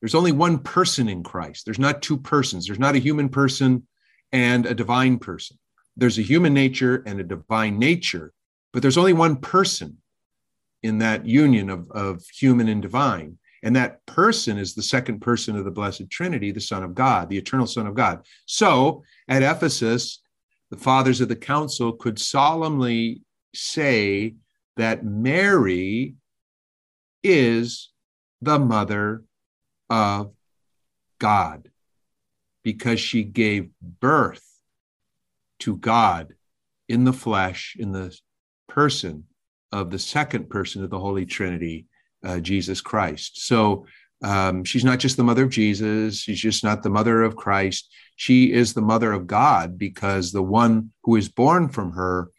there's 0.03 0.17
only 0.17 0.33
one 0.33 0.59
person 0.59 1.09
in 1.09 1.23
Christ. 1.23 1.65
There's 1.65 1.79
not 1.79 2.03
two 2.03 2.19
persons. 2.19 2.67
There's 2.67 2.81
not 2.81 2.97
a 2.97 2.99
human 2.99 3.29
person 3.29 3.87
and 4.33 4.67
a 4.67 4.75
divine 4.75 5.21
person. 5.21 5.59
There's 5.97 6.19
a 6.19 6.23
human 6.23 6.53
nature 6.53 7.05
and 7.07 7.21
a 7.21 7.25
divine 7.25 7.79
nature, 7.79 8.33
but 8.73 8.83
there's 8.83 8.99
only 8.99 9.13
one 9.13 9.37
person 9.37 9.99
in 10.83 10.99
that 10.99 11.25
union 11.25 11.71
of, 11.71 11.89
of 11.93 12.25
human 12.37 12.69
and 12.69 12.83
divine. 12.83 13.39
And 13.63 13.77
that 13.77 14.05
person 14.05 14.59
is 14.59 14.75
the 14.75 14.83
second 14.83 15.21
person 15.21 15.57
of 15.57 15.65
the 15.65 15.71
Blessed 15.71 16.11
Trinity, 16.11 16.51
the 16.51 16.61
Son 16.61 16.83
of 16.83 16.97
God, 16.97 17.29
the 17.29 17.39
eternal 17.39 17.69
Son 17.69 17.87
of 17.87 17.95
God. 17.95 18.27
So 18.45 19.05
at 19.29 19.45
Ephesus, 19.45 20.21
the 20.73 20.79
fathers 20.79 21.21
of 21.21 21.29
the 21.29 21.37
council 21.37 21.93
could 21.93 22.19
solemnly 22.19 23.23
say 23.55 24.35
that 24.77 25.05
Mary 25.05 26.15
is 27.23 27.91
the 28.41 28.59
mother 28.59 29.23
of 29.89 30.33
God 31.19 31.69
because 32.63 33.01
she 33.01 33.23
gave 33.23 33.71
birth 33.81 34.45
to 35.61 35.77
God 35.77 36.35
in 36.89 37.05
the 37.05 37.13
flesh, 37.13 37.77
in 37.79 37.93
the 37.93 38.17
person 38.69 39.25
of 39.71 39.91
the 39.91 39.99
second 39.99 40.51
person 40.51 40.83
of 40.83 40.91
the 40.91 40.99
Holy 40.99 41.25
Trinity, 41.25 41.87
uh, 42.25 42.41
Jesus 42.41 42.81
Christ. 42.81 43.47
So 43.47 43.87
um, 44.23 44.65
she's 44.65 44.85
not 44.85 44.99
just 44.99 45.17
the 45.17 45.25
mother 45.25 45.45
of 45.45 45.51
Jesus, 45.51 46.21
she's 46.21 46.41
just 46.41 46.65
not 46.65 46.83
the 46.83 46.91
mother 46.91 47.23
of 47.23 47.37
Christ. 47.37 47.93
She 48.17 48.53
is 48.53 48.75
the 48.75 48.83
mother 48.83 49.13
of 49.13 49.27
God 49.27 49.79
because 49.79 50.31
the 50.31 50.43
one 50.43 50.93
who 51.05 51.17
is 51.17 51.29
born 51.29 51.69
from 51.69 51.93
her 51.93 52.31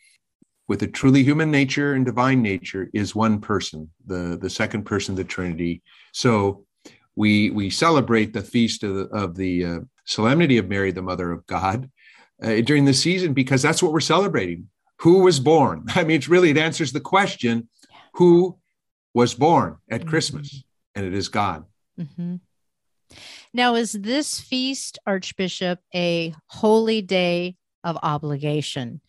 with 0.74 0.82
a 0.82 0.88
truly 0.88 1.22
human 1.22 1.52
nature 1.52 1.94
and 1.94 2.04
divine 2.04 2.42
nature 2.42 2.90
is 2.96 3.14
one 3.14 3.40
person, 3.40 3.88
the, 4.08 4.40
the 4.42 4.50
second 4.50 4.86
person 4.86 5.14
of 5.14 5.18
the 5.18 5.24
Trinity. 5.24 5.84
So 6.14 6.66
we 7.16 7.52
we 7.52 7.70
celebrate 7.70 8.34
the 8.34 8.42
feast 8.42 8.82
of 8.82 8.96
the, 8.96 9.04
of 9.10 9.36
the 9.36 9.66
uh, 9.66 9.80
solemnity 10.06 10.58
of 10.58 10.68
Mary, 10.68 10.92
the 10.92 11.04
Mother 11.04 11.32
of 11.32 11.46
God, 11.46 11.92
uh, 12.42 12.62
during 12.62 12.86
the 12.86 12.94
season 12.96 13.36
because 13.36 13.62
that's 13.62 13.84
what 13.84 13.94
we're 13.94 14.00
celebrating. 14.00 14.68
Who 15.02 15.20
was 15.20 15.40
born? 15.40 15.86
I 15.96 16.06
mean, 16.06 16.18
it's 16.18 16.28
really 16.28 16.50
it 16.50 16.58
answers 16.58 16.92
the 16.92 17.00
question: 17.00 17.70
Who 18.16 18.58
was 19.14 19.36
born 19.36 19.78
at 19.92 20.02
mm-hmm. 20.02 20.10
Christmas? 20.10 20.64
And 20.96 21.06
it 21.06 21.14
is 21.14 21.28
God. 21.28 21.66
Mm-hmm. 22.00 22.38
Now, 23.54 23.76
is 23.76 23.92
this 23.92 24.40
feast, 24.40 24.98
Archbishop, 25.06 25.82
a 25.94 26.34
holy 26.48 27.04
day 27.04 27.58
of 27.84 27.96
obligation? 28.02 29.02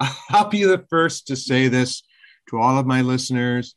I'll 0.30 0.48
be 0.48 0.64
the 0.64 0.84
first 0.88 1.26
to 1.28 1.36
say 1.36 1.68
this 1.68 2.02
to 2.48 2.58
all 2.58 2.78
of 2.78 2.86
my 2.86 3.02
listeners, 3.02 3.74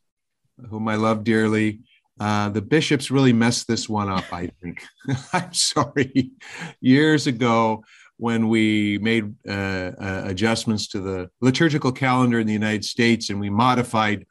whom 0.70 0.88
I 0.88 0.96
love 0.96 1.24
dearly. 1.24 1.82
Uh, 2.20 2.50
the 2.50 2.62
bishops 2.62 3.12
really 3.12 3.34
messed 3.34 3.68
this 3.68 3.90
one 3.90 4.10
up, 4.10 4.32
I 4.32 4.52
think. 4.62 4.84
I'm 5.34 5.54
sorry. 5.54 6.32
Years 6.80 7.28
ago, 7.28 7.84
when 8.18 8.48
we 8.48 9.00
made 9.00 9.34
uh, 9.48 9.52
uh, 9.52 10.22
adjustments 10.26 10.88
to 10.90 11.00
the 11.00 11.30
liturgical 11.42 11.92
calendar 11.92 12.40
in 12.40 12.48
the 12.48 12.54
United 12.54 12.86
States 12.86 13.30
and 13.30 13.40
we 13.40 13.50
modified 13.50 14.26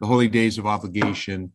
the 0.00 0.06
holy 0.06 0.28
days 0.28 0.58
of 0.58 0.66
obligation, 0.66 1.52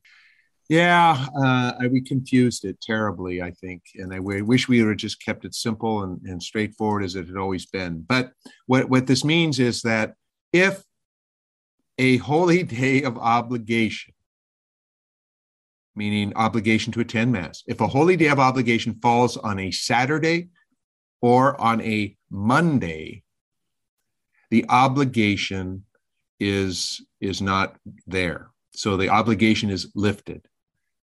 yeah, 0.70 1.28
uh, 1.36 1.74
we 1.92 2.02
confused 2.02 2.64
it 2.64 2.80
terribly, 2.82 3.42
I 3.42 3.52
think. 3.52 3.84
And 3.96 4.14
I 4.14 4.20
wish 4.20 4.70
we 4.70 4.82
would 4.82 4.90
have 4.90 4.98
just 4.98 5.24
kept 5.24 5.44
it 5.44 5.56
simple 5.56 6.04
and, 6.04 6.22
and 6.22 6.42
straightforward 6.42 7.04
as 7.04 7.16
it 7.16 7.28
had 7.28 7.38
always 7.38 7.66
been. 7.66 8.06
But 8.08 8.32
what, 8.68 8.90
what 8.90 9.08
this 9.08 9.26
means 9.26 9.60
is 9.60 9.82
that 9.82 10.14
if 10.54 10.84
a 11.98 12.18
holy 12.18 12.64
day 12.80 13.04
of 13.04 13.18
obligation 13.18 14.14
meaning 16.00 16.32
obligation 16.38 16.94
to 16.94 17.02
attend 17.02 17.32
Mass. 17.32 17.62
If 17.68 17.82
a 17.82 17.88
holy 17.88 18.16
day 18.16 18.28
of 18.28 18.40
obligation 18.40 18.98
falls 19.02 19.36
on 19.38 19.60
a 19.60 19.70
Saturday 19.70 20.48
or 21.22 21.60
on 21.60 21.82
a 21.82 22.16
Monday, 22.32 23.24
the 24.50 24.66
obligation 24.70 25.86
is, 26.40 27.06
is 27.20 27.42
not 27.42 27.76
there. 28.08 28.50
So 28.74 28.96
the 28.96 29.10
obligation 29.10 29.70
is 29.70 29.92
lifted. 29.94 30.48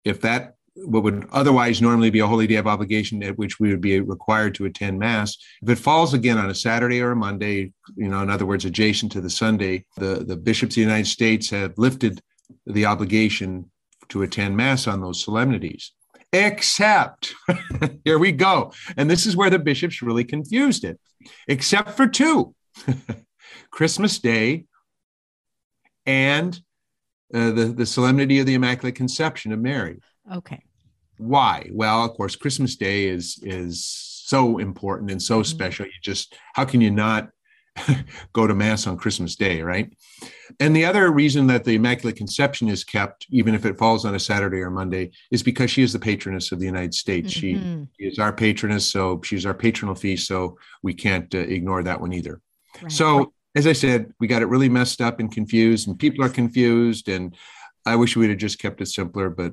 If 0.05 0.21
that 0.23 0.55
what 0.75 1.03
would 1.03 1.29
otherwise 1.33 1.83
normally 1.83 2.09
be 2.09 2.21
a 2.21 2.27
holy 2.27 2.47
day 2.47 2.55
of 2.55 2.67
obligation 2.67 3.23
at 3.23 3.37
which 3.37 3.61
we 3.61 3.69
would 3.69 3.83
be 3.83 4.01
required 4.01 4.55
to 4.55 4.65
attend 4.65 4.99
mass 4.99 5.37
if 5.63 5.69
it 5.69 5.79
falls 5.79 6.15
again 6.15 6.39
on 6.39 6.49
a 6.49 6.55
saturday 6.55 7.03
or 7.03 7.11
a 7.11 7.17
monday 7.17 7.71
you 7.95 8.09
know 8.09 8.23
in 8.23 8.31
other 8.31 8.47
words 8.47 8.65
adjacent 8.65 9.13
to 9.13 9.21
the 9.21 9.29
sunday 9.29 9.85
the, 9.99 10.25
the 10.27 10.35
bishops 10.35 10.73
of 10.73 10.77
the 10.77 10.81
united 10.81 11.07
states 11.07 11.51
have 11.51 11.77
lifted 11.77 12.23
the 12.65 12.87
obligation 12.87 13.71
to 14.13 14.23
attend 14.23 14.57
Mass 14.57 14.87
on 14.87 15.01
those 15.01 15.23
solemnities. 15.23 15.93
Except, 16.33 17.35
here 18.05 18.19
we 18.19 18.33
go. 18.33 18.73
And 18.97 19.11
this 19.11 19.27
is 19.27 19.37
where 19.37 19.51
the 19.51 19.59
bishops 19.59 20.03
really 20.03 20.25
confused 20.25 20.85
it, 20.85 20.99
except 21.49 21.91
for 21.91 22.07
two 22.07 22.55
Christmas 23.71 24.19
Day 24.19 24.65
and 26.07 26.59
uh, 27.35 27.51
the, 27.51 27.67
the 27.67 27.87
solemnity 27.87 28.39
of 28.41 28.47
the 28.47 28.55
Immaculate 28.55 28.95
Conception 28.95 29.53
of 29.53 29.61
Mary. 29.61 30.01
Okay. 30.33 30.63
Why? 31.19 31.69
Well, 31.73 32.05
of 32.05 32.13
course, 32.15 32.37
Christmas 32.37 32.77
Day 32.77 33.07
is 33.07 33.39
is 33.43 33.87
so 33.87 34.59
important 34.59 35.11
and 35.11 35.23
so 35.23 35.37
mm-hmm. 35.37 35.45
special. 35.45 35.87
You 35.87 35.93
just 36.03 36.35
how 36.55 36.65
can 36.65 36.81
you 36.81 36.91
not 36.91 37.31
go 38.33 38.47
to 38.47 38.55
mass 38.55 38.87
on 38.87 38.97
Christmas 38.97 39.37
Day, 39.37 39.63
right? 39.63 39.93
And 40.61 40.77
the 40.77 40.85
other 40.85 41.11
reason 41.11 41.47
that 41.47 41.65
the 41.65 41.75
Immaculate 41.75 42.17
Conception 42.17 42.69
is 42.69 42.85
kept, 42.85 43.27
even 43.31 43.55
if 43.55 43.65
it 43.65 43.79
falls 43.79 44.05
on 44.05 44.15
a 44.15 44.21
Saturday 44.21 44.59
or 44.59 44.71
Monday, 44.71 45.11
is 45.31 45.43
because 45.43 45.71
she 45.71 45.83
is 45.83 45.93
the 45.93 45.99
patroness 45.99 46.53
of 46.53 46.61
the 46.61 46.67
United 46.67 46.95
States. 46.95 47.33
Mm-hmm. 47.35 47.85
She, 47.99 48.07
is 48.07 48.19
our 48.19 48.33
patroness, 48.33 48.89
so 48.89 49.21
she's 49.25 49.47
our 49.47 49.55
patronal 49.55 49.99
feast, 49.99 50.27
so 50.27 50.59
we 50.83 50.95
can't 50.95 51.35
uh, 51.35 51.39
ignore 51.39 51.83
that 51.83 52.01
one 52.01 52.13
either. 52.13 52.41
Right. 52.83 52.93
So, 52.93 53.33
as 53.55 53.67
I 53.67 53.73
said, 53.73 54.13
we 54.21 54.27
got 54.27 54.43
it 54.43 54.47
really 54.47 54.69
messed 54.69 55.01
up 55.01 55.21
and 55.21 55.31
confused, 55.31 55.89
and 55.89 55.99
people 55.99 56.25
are 56.25 56.31
confused. 56.31 57.09
And 57.09 57.37
I 57.85 57.97
wish 57.97 58.17
we'd 58.17 58.31
have 58.31 58.39
just 58.39 58.59
kept 58.59 58.81
it 58.81 58.87
simpler, 58.87 59.29
but 59.29 59.53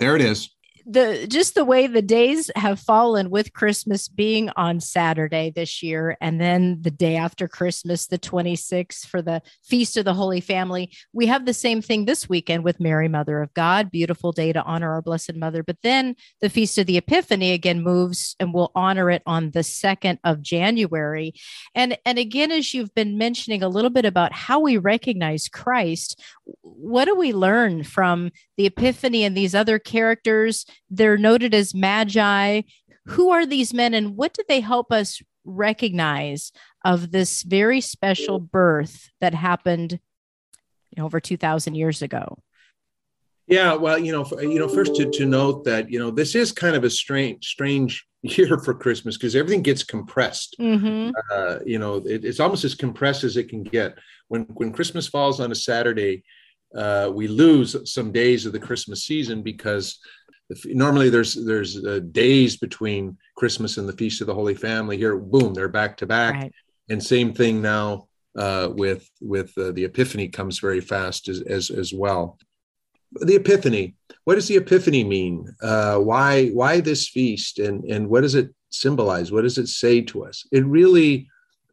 there 0.00 0.16
it 0.16 0.22
is 0.22 0.50
the 0.90 1.26
just 1.28 1.54
the 1.54 1.66
way 1.66 1.86
the 1.86 2.00
days 2.00 2.50
have 2.56 2.80
fallen 2.80 3.28
with 3.28 3.52
Christmas 3.52 4.08
being 4.08 4.48
on 4.56 4.80
Saturday 4.80 5.52
this 5.54 5.82
year, 5.82 6.16
and 6.20 6.40
then 6.40 6.78
the 6.80 6.90
day 6.90 7.16
after 7.16 7.46
Christmas, 7.46 8.06
the 8.06 8.18
26th, 8.18 9.06
for 9.06 9.20
the 9.20 9.42
Feast 9.62 9.98
of 9.98 10.06
the 10.06 10.14
Holy 10.14 10.40
Family. 10.40 10.90
We 11.12 11.26
have 11.26 11.44
the 11.44 11.52
same 11.52 11.82
thing 11.82 12.06
this 12.06 12.26
weekend 12.26 12.64
with 12.64 12.80
Mary, 12.80 13.06
Mother 13.06 13.42
of 13.42 13.52
God. 13.52 13.90
Beautiful 13.90 14.32
day 14.32 14.50
to 14.52 14.62
honor 14.62 14.92
our 14.92 15.02
Blessed 15.02 15.34
Mother. 15.34 15.62
But 15.62 15.76
then 15.82 16.16
the 16.40 16.48
Feast 16.48 16.78
of 16.78 16.86
the 16.86 16.96
Epiphany 16.96 17.52
again 17.52 17.82
moves 17.82 18.34
and 18.40 18.54
we'll 18.54 18.72
honor 18.74 19.10
it 19.10 19.22
on 19.26 19.50
the 19.50 19.60
2nd 19.60 20.18
of 20.24 20.40
January. 20.40 21.34
And, 21.74 21.98
and 22.06 22.18
again, 22.18 22.50
as 22.50 22.72
you've 22.72 22.94
been 22.94 23.18
mentioning 23.18 23.62
a 23.62 23.68
little 23.68 23.90
bit 23.90 24.06
about 24.06 24.32
how 24.32 24.60
we 24.60 24.78
recognize 24.78 25.48
Christ, 25.48 26.18
what 26.62 27.04
do 27.04 27.14
we 27.14 27.34
learn 27.34 27.84
from 27.84 28.30
the 28.58 28.66
Epiphany 28.66 29.24
and 29.24 29.34
these 29.34 29.54
other 29.54 29.78
characters? 29.78 30.66
They're 30.90 31.16
noted 31.16 31.54
as 31.54 31.74
magi. 31.74 32.62
Who 33.06 33.30
are 33.30 33.46
these 33.46 33.72
men 33.72 33.94
and 33.94 34.16
what 34.16 34.34
do 34.34 34.42
they 34.46 34.60
help 34.60 34.92
us 34.92 35.22
recognize 35.46 36.52
of 36.84 37.10
this 37.10 37.42
very 37.42 37.80
special 37.80 38.38
birth 38.38 39.08
that 39.22 39.32
happened 39.32 39.92
you 40.90 41.00
know, 41.00 41.06
over 41.06 41.20
2,000 41.20 41.74
years 41.74 42.02
ago? 42.02 42.36
Yeah, 43.48 43.74
well, 43.74 43.98
you 43.98 44.12
know, 44.12 44.26
you 44.40 44.58
know, 44.58 44.68
first 44.68 44.94
to, 44.96 45.10
to 45.10 45.24
note 45.24 45.64
that 45.64 45.90
you 45.90 45.98
know 45.98 46.10
this 46.10 46.34
is 46.34 46.52
kind 46.52 46.76
of 46.76 46.84
a 46.84 46.90
strange, 46.90 47.46
strange 47.46 48.06
year 48.22 48.58
for 48.58 48.74
Christmas 48.74 49.16
because 49.16 49.34
everything 49.34 49.62
gets 49.62 49.82
compressed. 49.82 50.54
Mm-hmm. 50.60 51.12
Uh, 51.32 51.58
you 51.64 51.78
know, 51.78 51.96
it, 51.96 52.26
it's 52.26 52.40
almost 52.40 52.64
as 52.64 52.74
compressed 52.74 53.24
as 53.24 53.38
it 53.38 53.48
can 53.48 53.62
get. 53.62 53.96
When 54.28 54.42
when 54.54 54.70
Christmas 54.70 55.08
falls 55.08 55.40
on 55.40 55.50
a 55.50 55.54
Saturday, 55.54 56.24
uh, 56.74 57.10
we 57.12 57.28
lose 57.28 57.76
some 57.90 58.12
days 58.12 58.46
of 58.46 58.52
the 58.52 58.58
Christmas 58.58 59.04
season 59.04 59.42
because 59.42 59.98
if, 60.50 60.64
normally 60.66 61.10
there's 61.10 61.34
there's 61.34 61.84
uh, 61.84 62.00
days 62.10 62.56
between 62.56 63.16
Christmas 63.36 63.76
and 63.76 63.88
the 63.88 63.92
Feast 63.94 64.20
of 64.20 64.26
the 64.26 64.34
Holy 64.34 64.54
Family. 64.54 64.96
Here, 64.96 65.16
boom, 65.16 65.54
they're 65.54 65.68
back 65.68 65.96
to 65.98 66.06
back, 66.06 66.34
right. 66.34 66.52
and 66.88 67.02
same 67.02 67.32
thing 67.32 67.60
now 67.62 68.08
uh, 68.36 68.70
with 68.72 69.08
with 69.20 69.56
uh, 69.58 69.72
the 69.72 69.84
Epiphany 69.84 70.28
comes 70.28 70.58
very 70.58 70.80
fast 70.80 71.28
as, 71.28 71.42
as 71.42 71.70
as 71.70 71.92
well. 71.92 72.38
The 73.12 73.36
Epiphany. 73.36 73.94
What 74.24 74.34
does 74.34 74.48
the 74.48 74.56
Epiphany 74.56 75.04
mean? 75.04 75.50
Uh, 75.62 75.96
why 75.98 76.48
why 76.48 76.80
this 76.80 77.08
feast, 77.08 77.58
and 77.58 77.84
and 77.84 78.08
what 78.08 78.22
does 78.22 78.34
it 78.34 78.54
symbolize? 78.70 79.32
What 79.32 79.42
does 79.42 79.58
it 79.58 79.68
say 79.68 80.02
to 80.02 80.24
us? 80.24 80.46
It 80.52 80.64
really 80.66 81.28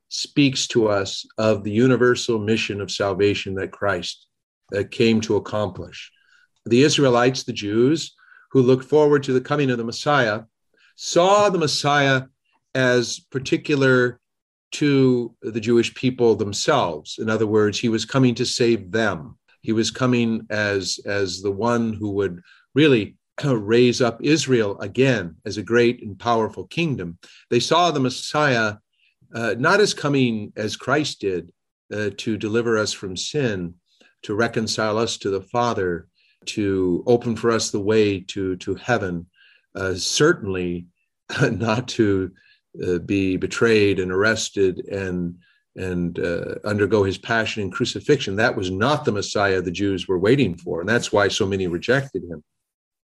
speaks 0.10 0.68
to 0.68 0.88
us 0.88 1.26
of 1.38 1.64
the 1.64 1.72
universal 1.72 2.40
mission 2.40 2.80
of 2.80 2.92
salvation 2.92 3.56
that 3.56 3.72
Christ 3.72 4.28
uh, 4.76 4.84
came 4.90 5.22
to 5.22 5.36
accomplish. 5.36 6.12
The 6.66 6.82
Israelites, 6.82 7.44
the 7.44 7.54
Jews, 7.54 8.16
who 8.52 8.62
looked 8.62 8.86
forward 8.86 9.24
to 9.24 9.34
the 9.34 9.42
coming 9.42 9.70
of 9.70 9.78
the 9.78 9.84
Messiah, 9.84 10.44
saw 10.96 11.50
the 11.50 11.58
Messiah 11.58 12.24
as 12.74 13.20
particular 13.20 14.20
to 14.72 15.36
the 15.42 15.60
Jewish 15.60 15.94
people 15.94 16.36
themselves. 16.36 17.18
In 17.20 17.30
other 17.30 17.48
words, 17.48 17.80
he 17.80 17.90
was 17.90 18.06
coming 18.06 18.36
to 18.36 18.46
save 18.46 18.92
them. 18.92 19.38
He 19.62 19.72
was 19.72 19.92
coming 19.92 20.46
as, 20.50 21.00
as 21.06 21.42
the 21.42 21.52
one 21.52 21.94
who 21.94 22.12
would 22.12 22.42
really 22.74 23.18
raise 23.44 24.02
up 24.02 24.20
Israel 24.22 24.80
again 24.80 25.36
as 25.46 25.58
a 25.58 25.64
great 25.64 26.04
and 26.04 26.18
powerful 26.18 26.66
kingdom. 26.68 27.18
They 27.50 27.60
saw 27.60 27.92
the 27.92 28.00
Messiah 28.00 28.76
uh, 29.34 29.56
not 29.58 29.80
as 29.80 29.94
coming 29.94 30.54
as 30.56 30.78
Christ 30.78 31.22
did 31.22 31.52
uh, 31.94 32.12
to 32.18 32.38
deliver 32.38 32.78
us 32.78 32.94
from 32.94 33.18
sin, 33.18 33.76
to 34.26 34.34
reconcile 34.34 34.98
us 34.98 35.18
to 35.18 35.30
the 35.30 35.42
Father, 35.42 36.08
to 36.46 37.04
open 37.06 37.36
for 37.36 37.52
us 37.52 37.70
the 37.70 37.80
way 37.80 38.20
to, 38.20 38.56
to 38.58 38.74
heaven, 38.76 39.28
uh, 39.76 39.94
certainly 39.94 40.88
not 41.52 41.88
to 41.88 42.32
uh, 42.86 42.98
be 43.00 43.38
betrayed 43.38 44.00
and 44.00 44.12
arrested 44.12 44.80
and 44.88 45.36
and 45.78 46.20
uh, 46.20 46.56
undergo 46.64 47.04
his 47.04 47.18
passion 47.18 47.62
and 47.62 47.74
crucifixion. 47.74 48.38
That 48.38 48.56
was 48.56 48.72
not 48.72 49.04
the 49.04 49.12
Messiah 49.12 49.62
the 49.62 49.72
Jews 49.72 50.08
were 50.08 50.18
waiting 50.18 50.56
for, 50.56 50.80
and 50.80 50.88
that's 50.88 51.12
why 51.12 51.28
so 51.28 51.46
many 51.46 51.68
rejected 51.68 52.24
him. 52.24 52.42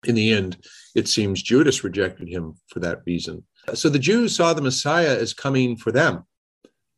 In 0.06 0.16
the 0.16 0.34
end, 0.34 0.58
it 0.94 1.08
seems 1.08 1.42
Judas 1.42 1.86
rejected 1.86 2.28
him 2.28 2.56
for 2.68 2.82
that 2.82 3.00
reason. 3.06 3.42
So 3.74 3.88
the 3.88 4.00
Jews 4.00 4.36
saw 4.36 4.54
the 4.54 4.62
Messiah 4.62 5.18
as 5.18 5.34
coming 5.34 5.78
for 5.78 5.94
them. 5.94 6.26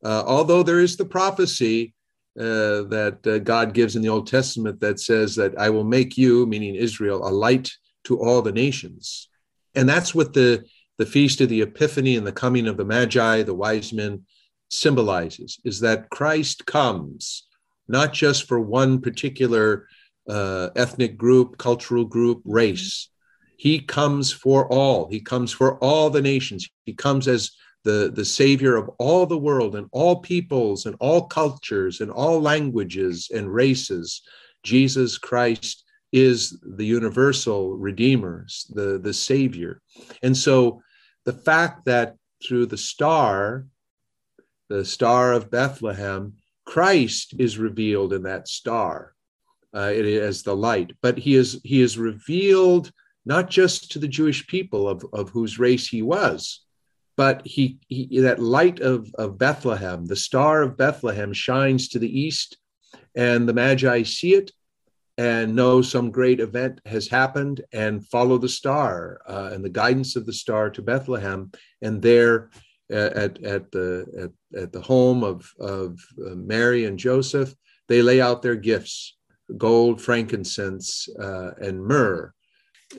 Uh, 0.04 0.24
although 0.26 0.64
there 0.64 0.80
is 0.80 0.98
the 0.98 1.06
prophecy 1.06 1.94
uh, 2.38 2.84
that 2.90 3.20
uh, 3.26 3.40
God 3.40 3.74
gives 3.74 3.96
in 3.96 4.02
the 4.02 4.10
Old 4.10 4.28
Testament 4.28 4.80
that 4.80 5.00
says 5.00 5.36
that 5.36 5.58
I 5.58 5.70
will 5.70 5.84
make 5.84 6.18
you, 6.18 6.46
meaning 6.46 6.76
Israel, 6.76 7.28
a 7.28 7.32
light 7.32 7.72
to 8.06 8.20
all 8.20 8.42
the 8.42 8.52
nations. 8.52 9.30
And 9.76 9.88
that's 9.88 10.14
what 10.16 10.34
the, 10.34 10.66
the 10.98 11.06
Feast 11.06 11.42
of 11.42 11.50
the 11.50 11.62
Epiphany 11.62 12.16
and 12.16 12.26
the 12.26 12.32
coming 12.32 12.68
of 12.68 12.78
the 12.78 12.86
Magi, 12.86 13.44
the 13.44 13.54
wise 13.54 13.94
men, 13.94 14.26
symbolizes, 14.70 15.60
is 15.64 15.80
that 15.80 16.10
Christ 16.10 16.66
comes 16.66 17.48
not 17.90 18.14
just 18.14 18.48
for 18.48 18.60
one 18.60 19.02
particular 19.02 19.88
uh, 20.30 20.70
ethnic 20.76 21.18
group, 21.18 21.58
cultural 21.58 22.06
group, 22.06 22.42
race. 22.46 23.10
He 23.58 23.80
comes 23.80 24.32
for 24.32 24.72
all. 24.72 25.10
He 25.10 25.20
comes 25.20 25.52
for 25.52 25.78
all 25.80 26.10
the 26.10 26.22
nations. 26.22 26.70
He 26.86 26.94
comes 26.94 27.28
as 27.28 27.52
the, 27.84 28.12
the 28.14 28.26
savior 28.26 28.76
of 28.76 28.90
all 29.00 29.26
the 29.26 29.38
world 29.38 29.76
and 29.76 29.88
all 29.92 30.18
peoples 30.18 30.86
and 30.86 30.96
all 31.00 31.28
cultures 31.28 32.02
and 32.02 32.12
all 32.12 32.42
languages 32.42 33.30
and 33.34 33.54
races. 33.54 34.22
Jesus 34.64 35.18
Christ 35.18 35.86
is 36.12 36.58
the 36.62 36.86
universal 36.86 37.78
redeemer, 37.78 38.46
the, 38.70 39.00
the 39.00 39.14
savior. 39.14 39.82
And 40.24 40.36
so 40.36 40.82
the 41.26 41.34
fact 41.34 41.86
that 41.86 42.16
through 42.44 42.66
the 42.66 42.78
star, 42.78 43.66
the 44.70 44.84
star 44.84 45.34
of 45.34 45.52
Bethlehem, 45.52 46.34
Christ 46.66 47.36
is 47.40 47.58
revealed 47.58 48.14
in 48.14 48.24
that 48.24 48.48
star 48.48 49.14
uh, 49.74 49.92
as 49.92 50.44
the 50.44 50.56
light, 50.56 50.94
but 51.02 51.18
he 51.18 51.36
is 51.36 51.60
he 51.64 51.82
is 51.82 51.98
revealed 51.98 52.92
not 53.26 53.50
just 53.50 53.92
to 53.92 54.00
the 54.00 54.08
Jewish 54.08 54.48
people 54.48 54.88
of, 54.88 55.06
of 55.14 55.30
whose 55.30 55.60
race 55.60 55.88
he 55.88 56.02
was, 56.02 56.62
but 57.20 57.46
he, 57.46 57.78
he 57.90 58.22
that 58.22 58.40
light 58.40 58.80
of, 58.80 59.14
of 59.16 59.38
Bethlehem, 59.38 60.06
the 60.06 60.16
star 60.16 60.62
of 60.62 60.78
Bethlehem 60.78 61.34
shines 61.34 61.90
to 61.90 62.00
the 62.00 62.20
east, 62.20 62.56
and 63.14 63.46
the 63.46 63.52
Magi 63.54 64.04
see 64.04 64.36
it 64.36 64.54
and 65.18 65.54
know 65.54 65.82
some 65.82 66.12
great 66.12 66.40
event 66.40 66.80
has 66.86 67.10
happened 67.10 67.60
and 67.74 68.08
follow 68.08 68.38
the 68.38 68.48
star 68.48 69.20
uh, 69.28 69.50
and 69.52 69.66
the 69.66 69.76
guidance 69.84 70.16
of 70.16 70.26
the 70.26 70.32
star 70.32 70.70
to 70.70 70.82
Bethlehem, 70.82 71.52
and 71.82 72.02
there 72.02 72.52
uh, 72.90 73.12
at, 73.24 73.44
at 73.44 73.70
the 73.74 74.06
at, 74.24 74.62
at 74.62 74.72
the 74.72 74.82
home 74.82 75.22
of, 75.22 75.52
of 75.60 76.00
uh, 76.26 76.36
Mary 76.36 76.86
and 76.86 76.98
Joseph, 76.98 77.54
they 77.90 78.02
lay 78.02 78.22
out 78.22 78.42
their 78.42 78.56
gifts 78.56 79.18
gold, 79.58 80.02
frankincense, 80.02 81.10
uh, 81.20 81.52
and 81.60 81.84
myrrh. 81.84 82.34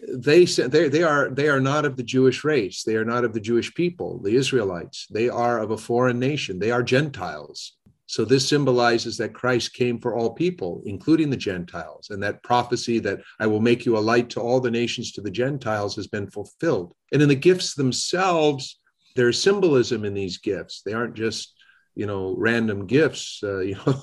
They 0.09 0.47
said 0.47 0.71
they 0.71 0.89
they 0.89 1.03
are 1.03 1.31
they 1.31 1.49
are 1.49 1.61
not 1.61 1.85
of 1.85 1.97
the 1.97 2.03
Jewish 2.03 2.45
race. 2.45 2.85
They 2.85 2.97
are 2.97 3.05
not 3.05 3.25
of 3.25 3.33
the 3.33 3.41
Jewish 3.41 3.75
people, 3.75 4.21
the 4.23 4.37
Israelites. 4.37 5.07
They 5.11 5.29
are 5.29 5.59
of 5.59 5.73
a 5.73 5.79
foreign 5.79 6.19
nation. 6.19 6.59
They 6.59 6.71
are 6.71 6.83
Gentiles. 6.83 7.77
So 8.07 8.25
this 8.25 8.49
symbolizes 8.49 9.17
that 9.19 9.35
Christ 9.35 9.73
came 9.73 10.01
for 10.01 10.17
all 10.17 10.31
people, 10.31 10.83
including 10.85 11.31
the 11.31 11.37
Gentiles, 11.37 12.11
and 12.11 12.21
that 12.23 12.43
prophecy 12.43 12.99
that 13.01 13.21
I 13.39 13.47
will 13.47 13.61
make 13.61 13.87
you 13.87 13.97
a 13.97 14.01
light 14.01 14.31
to 14.31 14.41
all 14.41 14.59
the 14.59 14.71
nations 14.71 15.13
to 15.13 15.21
the 15.21 15.31
Gentiles 15.31 15.95
has 15.95 16.09
been 16.09 16.29
fulfilled. 16.29 16.93
And 17.13 17.23
in 17.23 17.29
the 17.29 17.37
gifts 17.37 17.75
themselves, 17.75 18.81
there's 19.15 19.41
symbolism 19.41 20.05
in 20.05 20.15
these 20.15 20.39
gifts. 20.39 20.83
They 20.83 20.93
aren't 20.93 21.15
just 21.15 21.55
you 21.95 22.07
know 22.07 22.35
random 22.37 22.87
gifts. 22.87 23.41
Uh, 23.43 23.59
you 23.71 23.75
know, 23.75 24.03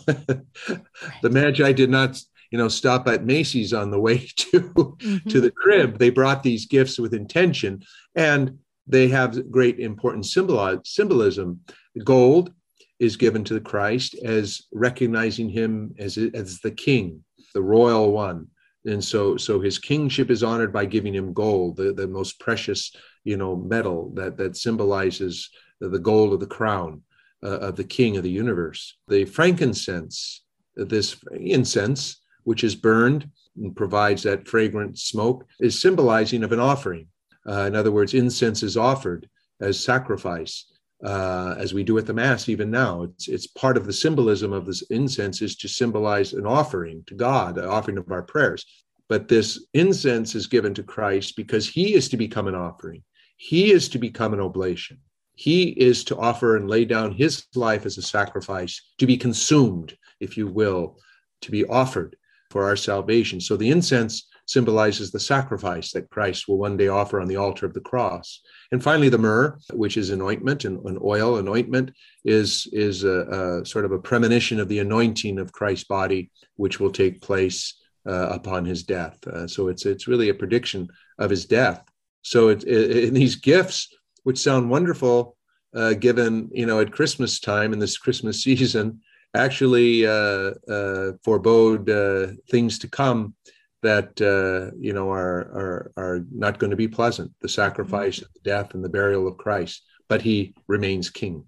the 1.21 1.29
Magi 1.29 1.71
did 1.71 1.89
not 1.89 2.21
you 2.51 2.57
know 2.57 2.67
stop 2.67 3.07
at 3.07 3.25
Macy's 3.25 3.73
on 3.73 3.91
the 3.91 3.99
way 4.07 4.29
to 4.37 4.61
mm-hmm. 4.61 5.29
to 5.29 5.41
the 5.41 5.51
crib. 5.51 5.97
They 5.97 6.09
brought 6.09 6.43
these 6.43 6.65
gifts 6.65 6.99
with 6.99 7.13
intention, 7.13 7.83
and 8.15 8.59
they 8.87 9.07
have 9.09 9.51
great 9.51 9.79
important 9.79 10.25
symbol- 10.25 10.81
symbolism. 10.85 11.61
Gold 12.03 12.53
is 12.99 13.17
given 13.17 13.43
to 13.43 13.53
the 13.53 13.61
Christ 13.61 14.15
as 14.23 14.63
recognizing 14.73 15.49
him 15.49 15.93
as 15.99 16.17
as 16.17 16.59
the 16.59 16.71
King, 16.71 17.23
the 17.53 17.61
royal 17.61 18.11
one. 18.11 18.47
And 18.85 19.03
so, 19.03 19.35
so 19.35 19.59
his 19.59 19.79
kingship 19.79 20.31
is 20.31 20.43
honored 20.43 20.71
by 20.71 20.85
giving 20.85 21.13
him 21.13 21.33
gold, 21.33 21.75
the, 21.75 21.91
the 21.91 22.07
most 22.07 22.39
precious, 22.39 22.95
you 23.25 23.35
know, 23.35 23.53
metal 23.53 24.11
that 24.15 24.37
that 24.37 24.55
symbolizes 24.55 25.49
the 25.81 25.99
gold 25.99 26.33
of 26.33 26.39
the 26.39 26.47
crown 26.47 27.01
uh, 27.43 27.59
of 27.59 27.75
the 27.75 27.83
King 27.83 28.17
of 28.17 28.23
the 28.23 28.29
universe. 28.29 28.97
The 29.07 29.25
frankincense, 29.25 30.43
this 30.75 31.17
incense, 31.33 32.21
which 32.47 32.63
is 32.63 32.75
burned 32.75 33.29
and 33.57 33.75
provides 33.75 34.23
that 34.23 34.47
fragrant 34.47 34.97
smoke, 34.97 35.45
is 35.59 35.81
symbolizing 35.81 36.45
of 36.45 36.53
an 36.53 36.61
offering. 36.61 37.05
Uh, 37.45 37.63
in 37.63 37.75
other 37.75 37.91
words, 37.91 38.13
incense 38.13 38.63
is 38.63 38.77
offered 38.77 39.27
as 39.59 39.83
sacrifice, 39.83 40.71
uh, 41.03 41.55
as 41.57 41.73
we 41.73 41.83
do 41.83 41.97
at 41.97 42.05
the 42.05 42.13
Mass 42.13 42.47
even 42.47 42.71
now. 42.71 43.03
It's, 43.03 43.27
it's 43.27 43.47
part 43.47 43.75
of 43.75 43.85
the 43.85 43.91
symbolism 43.91 44.53
of 44.53 44.65
this 44.65 44.81
incense 44.83 45.41
is 45.41 45.57
to 45.57 45.67
symbolize 45.67 46.31
an 46.31 46.45
offering 46.45 47.03
to 47.07 47.15
God, 47.15 47.57
an 47.57 47.65
offering 47.65 47.97
of 47.97 48.09
our 48.09 48.23
prayers. 48.23 48.65
But 49.09 49.27
this 49.27 49.67
incense 49.73 50.33
is 50.33 50.47
given 50.47 50.73
to 50.75 50.83
Christ 50.83 51.35
because 51.35 51.67
he 51.67 51.95
is 51.95 52.07
to 52.07 52.15
become 52.15 52.47
an 52.47 52.55
offering. 52.55 53.03
He 53.35 53.73
is 53.73 53.89
to 53.89 53.99
become 53.99 54.33
an 54.33 54.39
oblation. 54.39 54.99
He 55.35 55.63
is 55.71 56.05
to 56.05 56.17
offer 56.17 56.55
and 56.55 56.69
lay 56.69 56.85
down 56.85 57.11
his 57.11 57.45
life 57.55 57.85
as 57.85 57.97
a 57.97 58.01
sacrifice 58.01 58.81
to 58.99 59.05
be 59.05 59.17
consumed, 59.17 59.97
if 60.21 60.37
you 60.37 60.47
will, 60.47 60.97
to 61.41 61.51
be 61.51 61.65
offered 61.65 62.15
for 62.49 62.65
our 62.65 62.75
salvation. 62.75 63.39
So 63.41 63.57
the 63.57 63.69
incense 63.69 64.27
symbolizes 64.47 65.11
the 65.11 65.19
sacrifice 65.19 65.91
that 65.91 66.09
Christ 66.09 66.47
will 66.47 66.57
one 66.57 66.77
day 66.77 66.87
offer 66.87 67.19
on 67.19 67.27
the 67.27 67.35
altar 67.35 67.65
of 67.65 67.73
the 67.73 67.81
cross. 67.81 68.41
And 68.71 68.81
finally, 68.81 69.09
the 69.09 69.17
myrrh, 69.17 69.57
which 69.73 69.97
is 69.97 70.09
an 70.09 70.21
ointment 70.21 70.63
and 70.63 70.83
an 70.85 70.97
oil, 71.03 71.37
an 71.37 71.49
ointment 71.49 71.91
is, 72.23 72.67
is 72.71 73.03
a, 73.03 73.59
a, 73.61 73.65
sort 73.65 73.83
of 73.83 73.91
a 73.91 73.99
premonition 73.99 74.59
of 74.59 74.69
the 74.69 74.79
anointing 74.79 75.37
of 75.37 75.51
Christ's 75.51 75.85
body, 75.85 76.31
which 76.55 76.79
will 76.79 76.91
take 76.91 77.21
place 77.21 77.75
uh, 78.07 78.29
upon 78.29 78.63
his 78.63 78.83
death. 78.83 79.17
Uh, 79.27 79.47
so 79.47 79.67
it's, 79.67 79.85
it's 79.85 80.07
really 80.07 80.29
a 80.29 80.33
prediction 80.33 80.87
of 81.19 81.29
his 81.29 81.45
death. 81.45 81.83
So 82.21 82.47
it, 82.47 82.63
it, 82.63 83.03
in 83.03 83.13
these 83.13 83.35
gifts, 83.35 83.93
which 84.23 84.39
sound 84.39 84.69
wonderful, 84.69 85.35
uh, 85.75 85.93
given, 85.93 86.49
you 86.53 86.65
know, 86.65 86.79
at 86.79 86.93
Christmas 86.93 87.39
time 87.41 87.73
in 87.73 87.79
this 87.79 87.97
Christmas 87.97 88.43
season, 88.43 89.01
actually 89.37 90.05
uh, 90.05 90.51
uh, 90.69 91.13
forebode 91.23 91.89
uh, 91.89 92.33
things 92.49 92.79
to 92.79 92.87
come 92.87 93.35
that 93.83 94.19
uh, 94.21 94.75
you 94.77 94.93
know 94.93 95.09
are, 95.11 95.39
are 95.61 95.91
are 95.97 96.25
not 96.31 96.59
going 96.59 96.71
to 96.71 96.75
be 96.75 96.87
pleasant 96.87 97.31
the 97.41 97.49
sacrifice 97.49 98.17
mm-hmm. 98.17 98.31
the 98.33 98.49
death 98.49 98.73
and 98.73 98.83
the 98.83 98.89
burial 98.89 99.27
of 99.27 99.37
christ 99.37 99.83
but 100.07 100.21
he 100.21 100.53
remains 100.67 101.09
king 101.09 101.43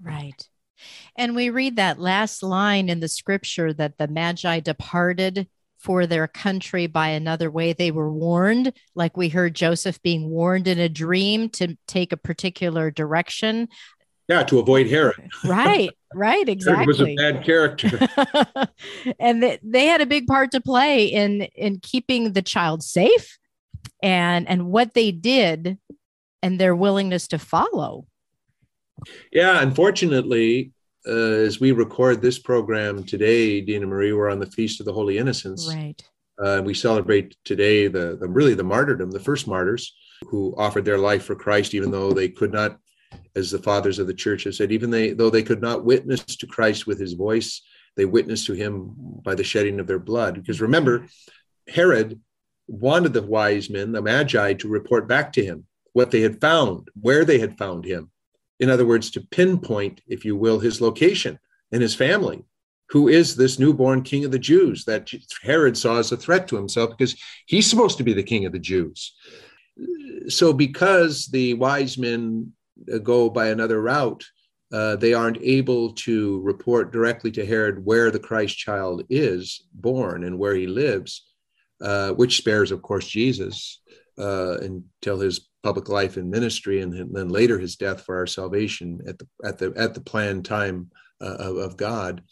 right 0.00 0.48
and 1.16 1.36
we 1.36 1.50
read 1.50 1.76
that 1.76 1.98
last 1.98 2.42
line 2.42 2.88
in 2.88 3.00
the 3.00 3.08
scripture 3.08 3.72
that 3.72 3.98
the 3.98 4.08
magi 4.08 4.60
departed 4.60 5.46
for 5.82 6.06
their 6.06 6.28
country 6.28 6.86
by 6.86 7.08
another 7.08 7.50
way. 7.50 7.72
They 7.72 7.90
were 7.90 8.10
warned, 8.10 8.72
like 8.94 9.16
we 9.16 9.28
heard 9.28 9.54
Joseph 9.54 10.00
being 10.00 10.30
warned 10.30 10.68
in 10.68 10.78
a 10.78 10.88
dream 10.88 11.48
to 11.50 11.76
take 11.88 12.12
a 12.12 12.16
particular 12.16 12.92
direction. 12.92 13.68
Yeah, 14.28 14.42
to 14.44 14.58
avoid 14.58 14.88
Herod. 14.88 15.30
right, 15.44 15.90
right, 16.14 16.48
exactly. 16.48 16.84
Herod 16.84 16.88
was 16.88 17.00
a 17.00 17.14
bad 17.16 17.44
character. 17.44 18.08
and 19.18 19.42
they, 19.42 19.58
they 19.62 19.86
had 19.86 20.00
a 20.00 20.06
big 20.06 20.26
part 20.26 20.52
to 20.52 20.60
play 20.60 21.06
in 21.06 21.42
in 21.54 21.80
keeping 21.80 22.32
the 22.32 22.42
child 22.42 22.82
safe. 22.82 23.38
And 24.02 24.48
and 24.48 24.66
what 24.66 24.94
they 24.94 25.12
did 25.12 25.78
and 26.42 26.58
their 26.58 26.74
willingness 26.74 27.28
to 27.28 27.38
follow. 27.38 28.06
Yeah, 29.32 29.60
unfortunately, 29.62 30.72
uh, 31.06 31.10
as 31.10 31.60
we 31.60 31.72
record 31.72 32.20
this 32.20 32.38
program 32.38 33.04
today, 33.04 33.60
Dina 33.60 33.86
Marie, 33.86 34.12
we're 34.12 34.30
on 34.30 34.38
the 34.38 34.46
Feast 34.46 34.80
of 34.80 34.86
the 34.86 34.92
Holy 34.92 35.18
Innocents. 35.18 35.72
Right. 35.72 36.00
Uh, 36.42 36.62
we 36.64 36.74
celebrate 36.74 37.36
today 37.44 37.88
the, 37.88 38.16
the 38.20 38.28
really 38.28 38.54
the 38.54 38.64
martyrdom, 38.64 39.10
the 39.10 39.20
first 39.20 39.46
martyrs 39.46 39.94
who 40.28 40.54
offered 40.56 40.84
their 40.84 40.98
life 40.98 41.24
for 41.24 41.34
Christ, 41.34 41.74
even 41.74 41.90
though 41.90 42.12
they 42.12 42.28
could 42.28 42.52
not, 42.52 42.78
as 43.34 43.50
the 43.50 43.58
fathers 43.58 43.98
of 43.98 44.06
the 44.06 44.14
church 44.14 44.44
have 44.44 44.54
said, 44.54 44.72
even 44.72 44.90
they 44.90 45.12
though 45.12 45.30
they 45.30 45.42
could 45.42 45.60
not 45.60 45.84
witness 45.84 46.22
to 46.24 46.46
Christ 46.46 46.86
with 46.86 46.98
his 46.98 47.14
voice, 47.14 47.62
they 47.96 48.04
witnessed 48.04 48.46
to 48.46 48.54
him 48.54 48.94
by 49.22 49.34
the 49.34 49.44
shedding 49.44 49.80
of 49.80 49.86
their 49.86 49.98
blood. 49.98 50.34
Because 50.34 50.60
remember, 50.60 51.06
Herod 51.68 52.20
wanted 52.66 53.12
the 53.12 53.22
wise 53.22 53.68
men, 53.70 53.92
the 53.92 54.02
magi, 54.02 54.54
to 54.54 54.68
report 54.68 55.08
back 55.08 55.32
to 55.34 55.44
him 55.44 55.66
what 55.92 56.10
they 56.10 56.20
had 56.20 56.40
found, 56.40 56.88
where 57.00 57.24
they 57.24 57.38
had 57.38 57.58
found 57.58 57.84
him. 57.84 58.10
In 58.60 58.70
other 58.70 58.86
words, 58.86 59.10
to 59.10 59.20
pinpoint, 59.20 60.00
if 60.06 60.24
you 60.24 60.36
will, 60.36 60.58
his 60.58 60.80
location 60.80 61.38
and 61.70 61.82
his 61.82 61.94
family. 61.94 62.44
Who 62.90 63.08
is 63.08 63.36
this 63.36 63.58
newborn 63.58 64.02
king 64.02 64.24
of 64.24 64.32
the 64.32 64.38
Jews 64.38 64.84
that 64.84 65.10
Herod 65.42 65.76
saw 65.76 65.98
as 65.98 66.12
a 66.12 66.16
threat 66.16 66.46
to 66.48 66.56
himself 66.56 66.90
because 66.90 67.16
he's 67.46 67.68
supposed 67.68 67.98
to 67.98 68.04
be 68.04 68.12
the 68.12 68.22
king 68.22 68.44
of 68.44 68.52
the 68.52 68.58
Jews? 68.58 69.14
So, 70.28 70.52
because 70.52 71.26
the 71.26 71.54
wise 71.54 71.96
men 71.96 72.52
go 73.02 73.30
by 73.30 73.48
another 73.48 73.80
route, 73.80 74.24
uh, 74.72 74.96
they 74.96 75.12
aren't 75.12 75.42
able 75.42 75.92
to 75.92 76.40
report 76.40 76.92
directly 76.92 77.30
to 77.32 77.44
Herod 77.44 77.84
where 77.84 78.10
the 78.10 78.18
Christ 78.18 78.56
child 78.56 79.04
is 79.10 79.66
born 79.74 80.24
and 80.24 80.38
where 80.38 80.54
he 80.54 80.66
lives, 80.66 81.26
uh, 81.80 82.12
which 82.12 82.38
spares, 82.38 82.70
of 82.70 82.80
course, 82.80 83.06
Jesus 83.06 83.82
uh, 84.18 84.58
until 84.58 85.20
his 85.20 85.48
public 85.62 85.88
life 85.88 86.16
and 86.16 86.30
ministry, 86.30 86.80
and 86.80 87.14
then 87.14 87.28
later 87.28 87.58
his 87.58 87.76
death 87.76 88.02
for 88.02 88.16
our 88.16 88.26
salvation 88.26 89.00
at 89.06 89.18
the 89.18 89.26
at 89.44 89.58
the 89.58 89.72
at 89.76 89.94
the 89.94 90.00
planned 90.00 90.44
time 90.44 90.90
uh, 91.20 91.36
of, 91.38 91.56
of 91.56 91.76
God. 91.76 92.22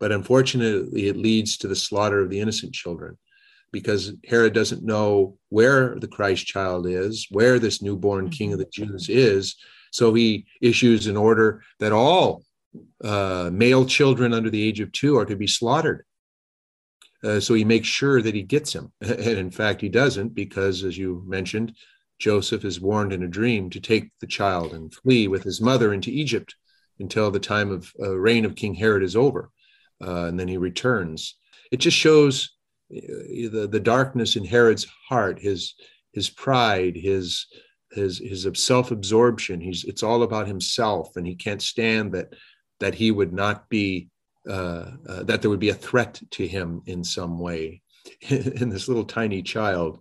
But 0.00 0.12
unfortunately, 0.12 1.08
it 1.08 1.16
leads 1.16 1.56
to 1.58 1.68
the 1.68 1.76
slaughter 1.76 2.20
of 2.20 2.30
the 2.30 2.40
innocent 2.40 2.72
children 2.74 3.16
because 3.74 4.12
Herod 4.24 4.52
doesn't 4.52 4.84
know 4.84 5.36
where 5.48 5.96
the 5.98 6.06
Christ 6.06 6.46
child 6.46 6.86
is, 6.86 7.26
where 7.32 7.58
this 7.58 7.82
newborn 7.82 8.30
King 8.30 8.52
of 8.52 8.60
the 8.60 8.68
Jews 8.72 9.08
is. 9.08 9.56
So 9.90 10.14
he 10.14 10.46
issues 10.62 11.08
an 11.08 11.16
order 11.16 11.60
that 11.80 11.90
all 11.90 12.44
uh, 13.02 13.50
male 13.52 13.84
children 13.84 14.32
under 14.32 14.48
the 14.48 14.62
age 14.62 14.78
of 14.78 14.92
two 14.92 15.18
are 15.18 15.24
to 15.24 15.34
be 15.34 15.48
slaughtered. 15.48 16.04
Uh, 17.24 17.40
so 17.40 17.54
he 17.54 17.64
makes 17.64 17.88
sure 17.88 18.22
that 18.22 18.34
he 18.34 18.42
gets 18.42 18.72
him. 18.72 18.92
And 19.00 19.38
in 19.38 19.50
fact, 19.50 19.80
he 19.80 19.88
doesn't 19.88 20.34
because, 20.34 20.84
as 20.84 20.96
you 20.96 21.24
mentioned, 21.26 21.74
Joseph 22.20 22.64
is 22.64 22.80
warned 22.80 23.12
in 23.12 23.24
a 23.24 23.28
dream 23.28 23.70
to 23.70 23.80
take 23.80 24.12
the 24.20 24.28
child 24.28 24.72
and 24.72 24.94
flee 24.94 25.26
with 25.26 25.42
his 25.42 25.60
mother 25.60 25.92
into 25.92 26.10
Egypt 26.12 26.54
until 27.00 27.32
the 27.32 27.40
time 27.40 27.72
of 27.72 27.90
uh, 28.00 28.16
reign 28.16 28.44
of 28.44 28.54
King 28.54 28.74
Herod 28.74 29.02
is 29.02 29.16
over. 29.16 29.50
Uh, 30.00 30.26
and 30.26 30.38
then 30.38 30.46
he 30.46 30.58
returns. 30.58 31.36
It 31.72 31.78
just 31.78 31.96
shows 31.96 32.53
the, 32.94 33.68
the 33.70 33.80
darkness 33.80 34.36
in 34.36 34.44
Herod's 34.44 34.86
heart, 35.08 35.38
his, 35.40 35.74
his 36.12 36.30
pride, 36.30 36.96
his, 36.96 37.46
his, 37.92 38.18
his 38.18 38.46
self-absorption. 38.54 39.60
He's, 39.60 39.84
it's 39.84 40.02
all 40.02 40.22
about 40.22 40.46
himself 40.46 41.16
and 41.16 41.26
he 41.26 41.34
can't 41.34 41.62
stand 41.62 42.12
that, 42.12 42.34
that 42.80 42.94
he 42.94 43.10
would 43.10 43.32
not 43.32 43.68
be, 43.68 44.08
uh, 44.48 44.90
uh, 45.08 45.22
that 45.24 45.42
there 45.42 45.50
would 45.50 45.60
be 45.60 45.70
a 45.70 45.74
threat 45.74 46.20
to 46.32 46.46
him 46.46 46.82
in 46.86 47.02
some 47.04 47.38
way. 47.38 47.82
in 48.28 48.68
this 48.68 48.88
little 48.88 49.04
tiny 49.04 49.42
child, 49.42 49.98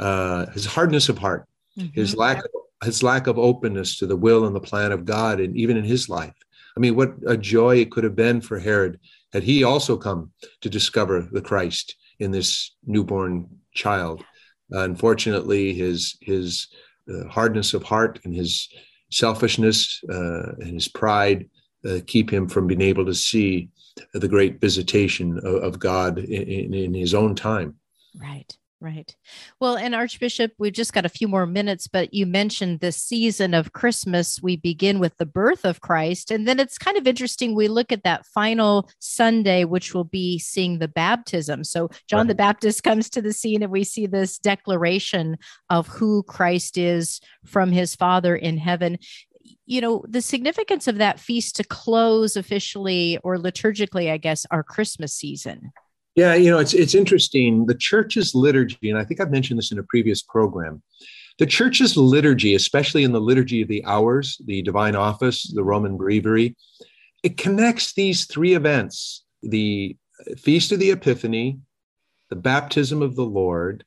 uh, 0.00 0.46
his 0.46 0.66
hardness 0.66 1.08
of 1.08 1.18
heart, 1.18 1.46
mm-hmm. 1.78 1.88
his 1.92 2.16
lack 2.16 2.38
of, 2.38 2.50
his 2.82 3.02
lack 3.02 3.26
of 3.26 3.38
openness 3.38 3.98
to 3.98 4.06
the 4.06 4.16
will 4.16 4.46
and 4.46 4.54
the 4.54 4.60
plan 4.60 4.92
of 4.92 5.04
God, 5.04 5.40
and 5.40 5.56
even 5.56 5.76
in 5.76 5.84
his 5.84 6.08
life. 6.08 6.34
I 6.76 6.80
mean, 6.80 6.96
what 6.96 7.14
a 7.26 7.36
joy 7.36 7.76
it 7.76 7.90
could 7.90 8.04
have 8.04 8.16
been 8.16 8.40
for 8.40 8.58
Herod 8.58 8.98
had 9.32 9.44
he 9.44 9.64
also 9.64 9.96
come 9.96 10.32
to 10.60 10.68
discover 10.68 11.28
the 11.30 11.40
Christ 11.40 11.94
in 12.24 12.30
this 12.30 12.74
newborn 12.84 13.48
child. 13.72 14.24
Uh, 14.74 14.80
unfortunately, 14.80 15.74
his 15.74 16.16
his 16.20 16.68
uh, 17.08 17.28
hardness 17.28 17.74
of 17.74 17.82
heart 17.82 18.18
and 18.24 18.34
his 18.34 18.68
selfishness 19.10 20.00
uh, 20.10 20.52
and 20.58 20.74
his 20.74 20.88
pride 20.88 21.48
uh, 21.88 21.98
keep 22.06 22.32
him 22.32 22.48
from 22.48 22.66
being 22.66 22.80
able 22.80 23.04
to 23.04 23.14
see 23.14 23.68
the 24.14 24.28
great 24.28 24.60
visitation 24.60 25.38
of, 25.38 25.54
of 25.62 25.78
God 25.78 26.18
in, 26.18 26.42
in, 26.42 26.74
in 26.74 26.94
his 26.94 27.14
own 27.14 27.34
time. 27.34 27.76
Right. 28.18 28.50
Right. 28.84 29.16
Well, 29.60 29.78
and 29.78 29.94
Archbishop, 29.94 30.52
we've 30.58 30.74
just 30.74 30.92
got 30.92 31.06
a 31.06 31.08
few 31.08 31.26
more 31.26 31.46
minutes, 31.46 31.88
but 31.88 32.12
you 32.12 32.26
mentioned 32.26 32.80
this 32.80 32.98
season 32.98 33.54
of 33.54 33.72
Christmas. 33.72 34.42
We 34.42 34.56
begin 34.56 34.98
with 34.98 35.16
the 35.16 35.24
birth 35.24 35.64
of 35.64 35.80
Christ. 35.80 36.30
And 36.30 36.46
then 36.46 36.60
it's 36.60 36.76
kind 36.76 36.98
of 36.98 37.06
interesting. 37.06 37.54
We 37.54 37.66
look 37.66 37.92
at 37.92 38.02
that 38.02 38.26
final 38.26 38.90
Sunday, 38.98 39.64
which 39.64 39.94
will 39.94 40.04
be 40.04 40.38
seeing 40.38 40.80
the 40.80 40.88
baptism. 40.88 41.64
So 41.64 41.88
John 42.10 42.26
right. 42.26 42.28
the 42.28 42.34
Baptist 42.34 42.82
comes 42.82 43.08
to 43.10 43.22
the 43.22 43.32
scene, 43.32 43.62
and 43.62 43.72
we 43.72 43.84
see 43.84 44.04
this 44.04 44.36
declaration 44.38 45.38
of 45.70 45.88
who 45.88 46.22
Christ 46.24 46.76
is 46.76 47.22
from 47.46 47.72
his 47.72 47.96
Father 47.96 48.36
in 48.36 48.58
heaven 48.58 48.98
you 49.66 49.80
know 49.80 50.04
the 50.06 50.20
significance 50.20 50.88
of 50.88 50.98
that 50.98 51.18
feast 51.18 51.56
to 51.56 51.64
close 51.64 52.36
officially 52.36 53.18
or 53.24 53.38
liturgically 53.38 54.10
i 54.10 54.16
guess 54.16 54.46
our 54.50 54.62
christmas 54.62 55.12
season 55.14 55.72
yeah, 56.14 56.34
you 56.34 56.50
know, 56.50 56.58
it's 56.58 56.74
it's 56.74 56.94
interesting. 56.94 57.66
The 57.66 57.74
church's 57.74 58.34
liturgy, 58.34 58.90
and 58.90 58.98
I 58.98 59.04
think 59.04 59.20
I've 59.20 59.30
mentioned 59.30 59.58
this 59.58 59.72
in 59.72 59.78
a 59.78 59.84
previous 59.84 60.22
program. 60.22 60.82
The 61.38 61.46
church's 61.46 61.96
liturgy, 61.96 62.54
especially 62.54 63.02
in 63.02 63.10
the 63.10 63.20
liturgy 63.20 63.62
of 63.62 63.68
the 63.68 63.84
hours, 63.84 64.40
the 64.44 64.62
divine 64.62 64.94
office, 64.94 65.42
the 65.52 65.64
Roman 65.64 65.96
breviary, 65.96 66.54
it 67.24 67.36
connects 67.36 67.94
these 67.94 68.26
three 68.26 68.54
events: 68.54 69.24
the 69.42 69.96
feast 70.38 70.70
of 70.70 70.78
the 70.78 70.92
Epiphany, 70.92 71.58
the 72.30 72.36
baptism 72.36 73.02
of 73.02 73.16
the 73.16 73.24
Lord, 73.26 73.84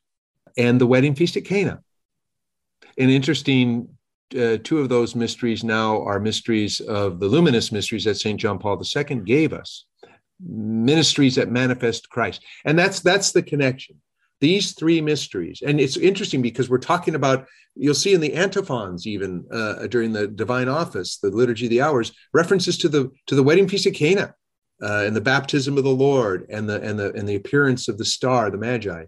and 0.58 0.78
the 0.78 0.86
wedding 0.86 1.14
feast 1.14 1.36
at 1.38 1.46
Cana. 1.46 1.80
And 2.98 3.10
interesting, 3.10 3.88
uh, 4.38 4.58
two 4.62 4.80
of 4.80 4.90
those 4.90 5.14
mysteries 5.14 5.64
now 5.64 6.02
are 6.02 6.20
mysteries 6.20 6.80
of 6.80 7.20
the 7.20 7.28
luminous 7.28 7.72
mysteries 7.72 8.04
that 8.04 8.16
St. 8.16 8.38
John 8.38 8.58
Paul 8.58 8.82
II 8.84 9.20
gave 9.20 9.54
us 9.54 9.86
ministries 10.40 11.34
that 11.36 11.50
manifest 11.50 12.08
Christ. 12.10 12.44
And 12.64 12.78
that's 12.78 13.00
that's 13.00 13.32
the 13.32 13.42
connection. 13.42 13.96
These 14.40 14.72
three 14.72 15.00
mysteries, 15.00 15.62
and 15.66 15.80
it's 15.80 15.96
interesting 15.96 16.42
because 16.42 16.70
we're 16.70 16.78
talking 16.78 17.14
about. 17.14 17.46
You'll 17.74 17.94
see 17.94 18.12
in 18.12 18.20
the 18.20 18.34
antiphons, 18.34 19.06
even 19.06 19.44
uh, 19.52 19.86
during 19.86 20.12
the 20.12 20.26
divine 20.26 20.68
office, 20.68 21.18
the 21.18 21.30
liturgy 21.30 21.66
of 21.66 21.70
the 21.70 21.82
hours, 21.82 22.12
references 22.32 22.76
to 22.78 22.88
the 22.88 23.10
to 23.26 23.34
the 23.34 23.42
wedding 23.42 23.68
feast 23.68 23.86
of 23.86 23.94
Cana, 23.94 24.34
uh, 24.82 25.04
and 25.06 25.14
the 25.14 25.20
baptism 25.20 25.76
of 25.76 25.84
the 25.84 25.90
Lord, 25.90 26.46
and 26.50 26.68
the 26.68 26.80
and 26.82 26.98
the 26.98 27.12
and 27.14 27.28
the 27.28 27.34
appearance 27.34 27.88
of 27.88 27.98
the 27.98 28.04
star, 28.04 28.50
the 28.50 28.58
Magi. 28.58 29.04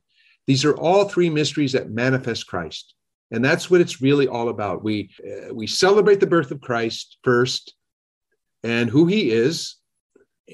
These 0.46 0.64
are 0.64 0.76
all 0.76 1.04
three 1.04 1.30
mysteries 1.30 1.72
that 1.72 1.90
manifest 1.90 2.46
Christ, 2.46 2.94
and 3.30 3.44
that's 3.44 3.70
what 3.70 3.80
it's 3.80 4.02
really 4.02 4.26
all 4.26 4.48
about. 4.48 4.82
We 4.82 5.10
uh, 5.24 5.54
we 5.54 5.66
celebrate 5.66 6.18
the 6.18 6.26
birth 6.26 6.50
of 6.50 6.60
Christ 6.60 7.18
first, 7.22 7.74
and 8.64 8.90
who 8.90 9.06
He 9.06 9.30
is, 9.30 9.76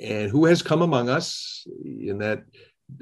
and 0.02 0.30
who 0.30 0.44
has 0.46 0.62
come 0.62 0.82
among 0.82 1.08
us 1.08 1.66
in 1.84 2.18
that 2.18 2.44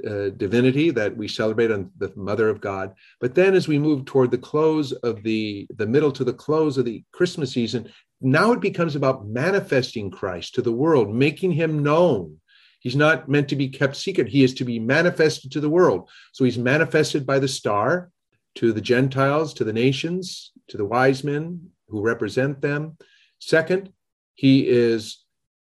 uh, 0.06 0.30
divinity 0.36 0.90
that 0.90 1.14
we 1.14 1.28
celebrate 1.28 1.70
on 1.70 1.90
the 1.98 2.12
mother 2.16 2.48
of 2.48 2.60
god? 2.60 2.94
But 3.20 3.34
then 3.34 3.54
as 3.54 3.68
we 3.68 3.78
move 3.78 4.04
toward 4.04 4.30
the 4.30 4.38
close 4.38 4.92
of 4.92 5.22
the 5.22 5.66
the 5.76 5.86
middle 5.86 6.12
to 6.12 6.24
the 6.24 6.32
close 6.32 6.78
of 6.78 6.84
the 6.84 7.04
christmas 7.12 7.52
season 7.52 7.90
now 8.20 8.52
it 8.52 8.60
becomes 8.60 8.96
about 8.96 9.26
manifesting 9.26 10.10
christ 10.10 10.54
to 10.54 10.62
the 10.62 10.72
world 10.72 11.14
making 11.14 11.52
him 11.52 11.82
known. 11.82 12.40
He's 12.80 12.96
not 12.96 13.30
meant 13.30 13.48
to 13.48 13.56
be 13.56 13.68
kept 13.68 13.96
secret. 13.96 14.28
He 14.28 14.44
is 14.44 14.52
to 14.54 14.64
be 14.64 14.78
manifested 14.78 15.50
to 15.52 15.60
the 15.60 15.70
world. 15.70 16.10
So 16.32 16.44
he's 16.44 16.58
manifested 16.58 17.26
by 17.26 17.38
the 17.38 17.48
star 17.48 18.10
to 18.56 18.74
the 18.74 18.80
gentiles 18.80 19.54
to 19.54 19.64
the 19.64 19.72
nations 19.72 20.52
to 20.68 20.76
the 20.76 20.84
wise 20.84 21.24
men 21.24 21.70
who 21.88 22.02
represent 22.02 22.60
them. 22.60 22.96
Second 23.38 23.92
he 24.34 24.68
is 24.68 25.23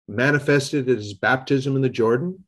manifested 0.08 0.90
at 0.90 0.98
his 0.98 1.14
baptism 1.14 1.76
in 1.76 1.82
the 1.82 1.90
Jordan. 1.90 2.44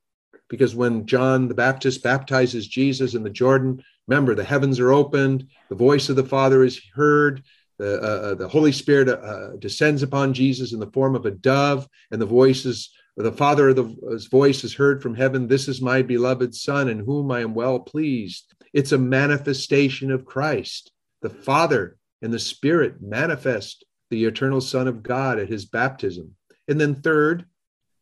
Because 0.49 0.75
when 0.75 1.05
John 1.05 1.47
the 1.47 1.53
Baptist 1.53 2.03
baptizes 2.03 2.67
Jesus 2.67 3.13
in 3.13 3.23
the 3.23 3.29
Jordan, 3.29 3.83
remember 4.07 4.33
the 4.33 4.43
heavens 4.43 4.79
are 4.79 4.93
opened, 4.93 5.47
the 5.69 5.75
voice 5.75 6.07
of 6.09 6.15
the 6.15 6.23
Father 6.23 6.63
is 6.63 6.81
heard, 6.93 7.43
the, 7.77 8.01
uh, 8.01 8.05
uh 8.05 8.35
the 8.35 8.47
Holy 8.47 8.71
Spirit 8.71 9.09
uh, 9.09 9.57
descends 9.57 10.03
upon 10.03 10.33
Jesus 10.33 10.71
in 10.71 10.79
the 10.79 10.91
form 10.91 11.15
of 11.15 11.25
a 11.25 11.31
dove, 11.31 11.87
and 12.11 12.21
the 12.21 12.25
voices 12.25 12.89
the 13.17 13.31
Father 13.31 13.69
of 13.69 13.75
the 13.75 14.27
voice 14.29 14.63
is 14.63 14.75
heard 14.75 15.01
from 15.01 15.15
heaven. 15.15 15.47
This 15.47 15.67
is 15.67 15.81
my 15.81 16.03
beloved 16.03 16.53
Son, 16.53 16.87
in 16.87 16.99
whom 16.99 17.31
I 17.31 17.41
am 17.41 17.55
well 17.55 17.79
pleased. 17.79 18.53
It's 18.73 18.91
a 18.91 18.97
manifestation 18.97 20.11
of 20.11 20.23
Christ. 20.23 20.91
The 21.23 21.31
Father 21.31 21.97
and 22.21 22.31
the 22.31 22.37
Spirit 22.37 23.01
manifest 23.01 23.83
the 24.11 24.25
eternal 24.25 24.61
Son 24.61 24.87
of 24.87 25.01
God 25.01 25.39
at 25.39 25.49
his 25.49 25.65
baptism. 25.65 26.35
And 26.67 26.79
then 26.79 26.95
third, 26.95 27.45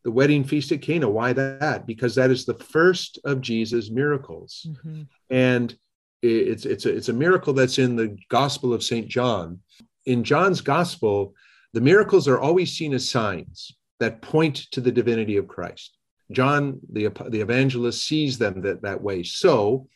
the 0.03 0.11
wedding 0.11 0.43
feast 0.43 0.71
at 0.71 0.81
Cana. 0.81 1.09
Why 1.09 1.33
that? 1.33 1.87
Because 1.87 2.15
that 2.15 2.31
is 2.31 2.45
the 2.45 2.53
first 2.53 3.19
of 3.25 3.41
Jesus' 3.41 3.89
miracles. 3.89 4.67
Mm-hmm. 4.69 5.03
And 5.29 5.75
it's 6.21 6.65
it's 6.65 6.85
a, 6.85 6.95
it's 6.95 7.09
a 7.09 7.13
miracle 7.13 7.53
that's 7.53 7.79
in 7.79 7.95
the 7.95 8.17
Gospel 8.29 8.73
of 8.73 8.83
St. 8.83 9.07
John. 9.07 9.59
in 10.05 10.23
John's 10.23 10.61
gospel, 10.61 11.33
the 11.73 11.81
miracles 11.81 12.27
are 12.27 12.39
always 12.39 12.71
seen 12.71 12.93
as 12.93 13.09
signs 13.09 13.75
that 13.99 14.21
point 14.21 14.55
to 14.71 14.81
the 14.81 14.91
divinity 14.91 15.37
of 15.37 15.47
Christ. 15.47 15.97
John, 16.31 16.79
the, 16.91 17.09
the 17.29 17.41
evangelist, 17.41 18.05
sees 18.05 18.37
them 18.37 18.61
that, 18.61 18.81
that 18.81 19.01
way. 19.01 19.23
So, 19.23 19.87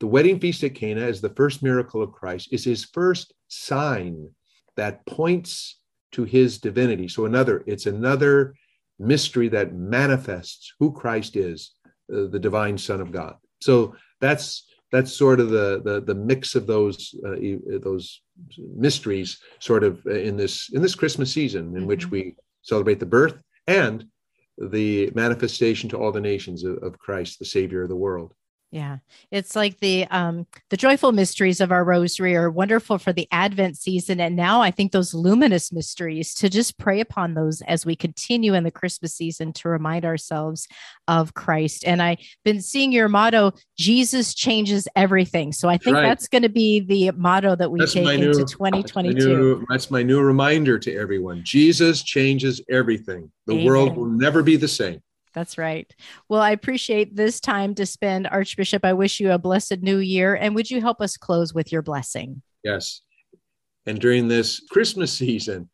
the 0.00 0.06
wedding 0.06 0.40
feast 0.40 0.64
at 0.64 0.74
Cana 0.74 1.06
is 1.06 1.20
the 1.20 1.34
first 1.34 1.62
miracle 1.62 2.02
of 2.02 2.12
Christ, 2.12 2.52
is 2.52 2.64
his 2.64 2.84
first 2.84 3.32
sign 3.48 4.30
that 4.76 5.06
points 5.06 5.78
to 6.12 6.24
his 6.24 6.58
divinity. 6.58 7.08
So, 7.08 7.26
another, 7.26 7.64
it's 7.66 7.86
another 7.86 8.54
mystery 8.98 9.48
that 9.48 9.74
manifests 9.74 10.72
who 10.78 10.92
Christ 10.92 11.36
is, 11.36 11.74
uh, 12.12 12.26
the 12.28 12.38
divine 12.38 12.78
Son 12.78 13.00
of 13.00 13.12
God. 13.12 13.36
So, 13.60 13.94
that's 14.20 14.66
that's 14.92 15.12
sort 15.12 15.40
of 15.40 15.48
the 15.48 15.80
the, 15.84 16.00
the 16.02 16.14
mix 16.14 16.54
of 16.54 16.66
those 16.66 17.14
uh, 17.26 17.36
those 17.80 18.20
mysteries 18.58 19.40
sort 19.58 19.82
of 19.82 20.06
in 20.06 20.36
this 20.36 20.70
in 20.72 20.82
this 20.82 20.94
christmas 20.94 21.32
season 21.32 21.68
in 21.68 21.72
mm-hmm. 21.72 21.86
which 21.86 22.10
we 22.10 22.36
celebrate 22.62 23.00
the 23.00 23.06
birth 23.06 23.38
and 23.66 24.04
the 24.58 25.10
manifestation 25.14 25.88
to 25.88 25.96
all 25.96 26.12
the 26.12 26.20
nations 26.20 26.62
of, 26.62 26.76
of 26.82 26.98
christ 26.98 27.38
the 27.38 27.44
savior 27.44 27.82
of 27.82 27.88
the 27.88 27.96
world 27.96 28.34
yeah, 28.72 28.98
it's 29.30 29.54
like 29.54 29.80
the 29.80 30.06
um, 30.06 30.46
the 30.70 30.78
joyful 30.78 31.12
mysteries 31.12 31.60
of 31.60 31.70
our 31.70 31.84
rosary 31.84 32.34
are 32.34 32.50
wonderful 32.50 32.96
for 32.96 33.12
the 33.12 33.28
Advent 33.30 33.76
season, 33.76 34.18
and 34.18 34.34
now 34.34 34.62
I 34.62 34.70
think 34.70 34.92
those 34.92 35.12
luminous 35.12 35.70
mysteries 35.70 36.32
to 36.36 36.48
just 36.48 36.78
pray 36.78 37.00
upon 37.00 37.34
those 37.34 37.60
as 37.62 37.84
we 37.84 37.94
continue 37.94 38.54
in 38.54 38.64
the 38.64 38.70
Christmas 38.70 39.14
season 39.14 39.52
to 39.52 39.68
remind 39.68 40.06
ourselves 40.06 40.68
of 41.06 41.34
Christ. 41.34 41.84
And 41.86 42.00
I've 42.00 42.16
been 42.46 42.62
seeing 42.62 42.92
your 42.92 43.10
motto: 43.10 43.52
"Jesus 43.76 44.32
changes 44.32 44.88
everything." 44.96 45.52
So 45.52 45.68
I 45.68 45.76
think 45.76 45.96
right. 45.96 46.04
that's 46.04 46.26
going 46.26 46.42
to 46.42 46.48
be 46.48 46.80
the 46.80 47.10
motto 47.10 47.54
that 47.54 47.70
we 47.70 47.80
that's 47.80 47.92
take 47.92 48.08
into 48.08 48.28
new, 48.28 48.44
2022. 48.46 49.12
That's 49.12 49.26
my, 49.26 49.34
new, 49.34 49.66
that's 49.68 49.90
my 49.90 50.02
new 50.02 50.22
reminder 50.22 50.78
to 50.78 50.96
everyone: 50.96 51.42
Jesus 51.44 52.02
changes 52.02 52.62
everything. 52.70 53.30
The 53.46 53.52
Amen. 53.52 53.66
world 53.66 53.96
will 53.98 54.06
never 54.06 54.42
be 54.42 54.56
the 54.56 54.66
same. 54.66 55.02
That's 55.34 55.56
right. 55.56 55.92
Well, 56.28 56.40
I 56.40 56.50
appreciate 56.50 57.16
this 57.16 57.40
time 57.40 57.74
to 57.76 57.86
spend, 57.86 58.26
Archbishop. 58.26 58.84
I 58.84 58.92
wish 58.92 59.20
you 59.20 59.32
a 59.32 59.38
blessed 59.38 59.80
new 59.80 59.98
year. 59.98 60.34
And 60.34 60.54
would 60.54 60.70
you 60.70 60.80
help 60.80 61.00
us 61.00 61.16
close 61.16 61.54
with 61.54 61.72
your 61.72 61.82
blessing? 61.82 62.42
Yes. 62.62 63.00
And 63.86 63.98
during 63.98 64.28
this 64.28 64.60
Christmas 64.70 65.12
season, 65.12 65.68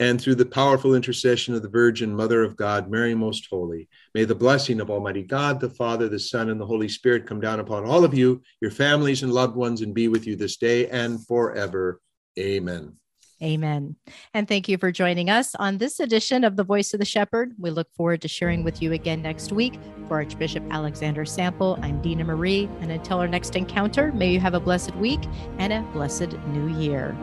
and 0.00 0.20
through 0.20 0.34
the 0.34 0.44
powerful 0.44 0.96
intercession 0.96 1.54
of 1.54 1.62
the 1.62 1.68
Virgin 1.68 2.14
Mother 2.14 2.42
of 2.42 2.56
God, 2.56 2.90
Mary 2.90 3.14
Most 3.14 3.46
Holy, 3.48 3.88
may 4.14 4.24
the 4.24 4.34
blessing 4.34 4.80
of 4.80 4.90
Almighty 4.90 5.22
God, 5.22 5.60
the 5.60 5.70
Father, 5.70 6.08
the 6.08 6.18
Son, 6.18 6.50
and 6.50 6.60
the 6.60 6.66
Holy 6.66 6.88
Spirit 6.88 7.26
come 7.26 7.40
down 7.40 7.60
upon 7.60 7.84
all 7.84 8.04
of 8.04 8.14
you, 8.14 8.42
your 8.60 8.72
families, 8.72 9.22
and 9.22 9.32
loved 9.32 9.54
ones, 9.54 9.82
and 9.82 9.94
be 9.94 10.08
with 10.08 10.26
you 10.26 10.34
this 10.34 10.56
day 10.56 10.88
and 10.88 11.24
forever. 11.26 12.00
Amen. 12.36 12.96
Amen. 13.42 13.96
And 14.34 14.46
thank 14.46 14.68
you 14.68 14.78
for 14.78 14.92
joining 14.92 15.28
us 15.28 15.54
on 15.56 15.78
this 15.78 15.98
edition 15.98 16.44
of 16.44 16.54
The 16.54 16.62
Voice 16.62 16.94
of 16.94 17.00
the 17.00 17.04
Shepherd. 17.04 17.54
We 17.58 17.70
look 17.70 17.92
forward 17.92 18.22
to 18.22 18.28
sharing 18.28 18.62
with 18.62 18.80
you 18.80 18.92
again 18.92 19.20
next 19.20 19.52
week. 19.52 19.80
For 20.06 20.14
Archbishop 20.14 20.62
Alexander 20.70 21.24
Sample, 21.24 21.76
I'm 21.82 22.00
Dina 22.00 22.22
Marie. 22.22 22.70
And 22.80 22.92
until 22.92 23.18
our 23.18 23.26
next 23.26 23.56
encounter, 23.56 24.12
may 24.12 24.32
you 24.32 24.38
have 24.38 24.54
a 24.54 24.60
blessed 24.60 24.94
week 24.96 25.20
and 25.58 25.72
a 25.72 25.80
blessed 25.92 26.32
new 26.48 26.78
year. 26.78 27.16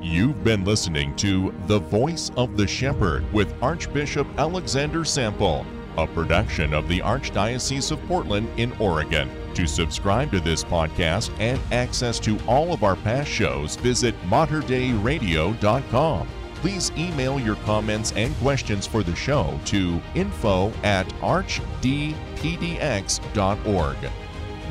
You've 0.00 0.44
been 0.44 0.64
listening 0.64 1.16
to 1.16 1.52
The 1.66 1.78
Voice 1.78 2.30
of 2.36 2.56
the 2.56 2.66
Shepherd 2.66 3.24
with 3.32 3.54
Archbishop 3.62 4.28
Alexander 4.38 5.02
Sample, 5.04 5.66
a 5.96 6.06
production 6.06 6.74
of 6.74 6.88
the 6.88 7.00
Archdiocese 7.00 7.90
of 7.90 8.04
Portland 8.06 8.48
in 8.56 8.72
Oregon. 8.78 9.30
To 9.54 9.66
subscribe 9.66 10.30
to 10.32 10.40
this 10.40 10.64
podcast 10.64 11.30
and 11.38 11.60
access 11.72 12.18
to 12.20 12.38
all 12.46 12.72
of 12.72 12.82
our 12.82 12.96
past 12.96 13.30
shows, 13.30 13.76
visit 13.76 14.14
materdeiradio.com. 14.22 16.28
Please 16.56 16.90
email 16.96 17.38
your 17.38 17.56
comments 17.56 18.12
and 18.12 18.34
questions 18.36 18.86
for 18.86 19.02
the 19.02 19.14
show 19.14 19.60
to 19.66 20.00
info 20.14 20.72
at 20.82 21.06
archdpdx.org. 21.20 22.14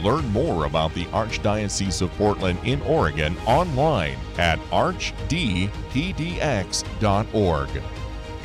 Learn 0.02 0.28
more 0.30 0.66
about 0.66 0.94
the 0.94 1.06
Archdiocese 1.06 2.02
of 2.02 2.12
Portland 2.18 2.60
in 2.64 2.82
Oregon 2.82 3.38
online 3.46 4.18
at 4.38 4.60
archdpdx.org. 4.72 5.70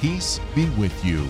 Peace 0.01 0.41
be 0.55 0.69
with 0.71 1.05
you. 1.05 1.27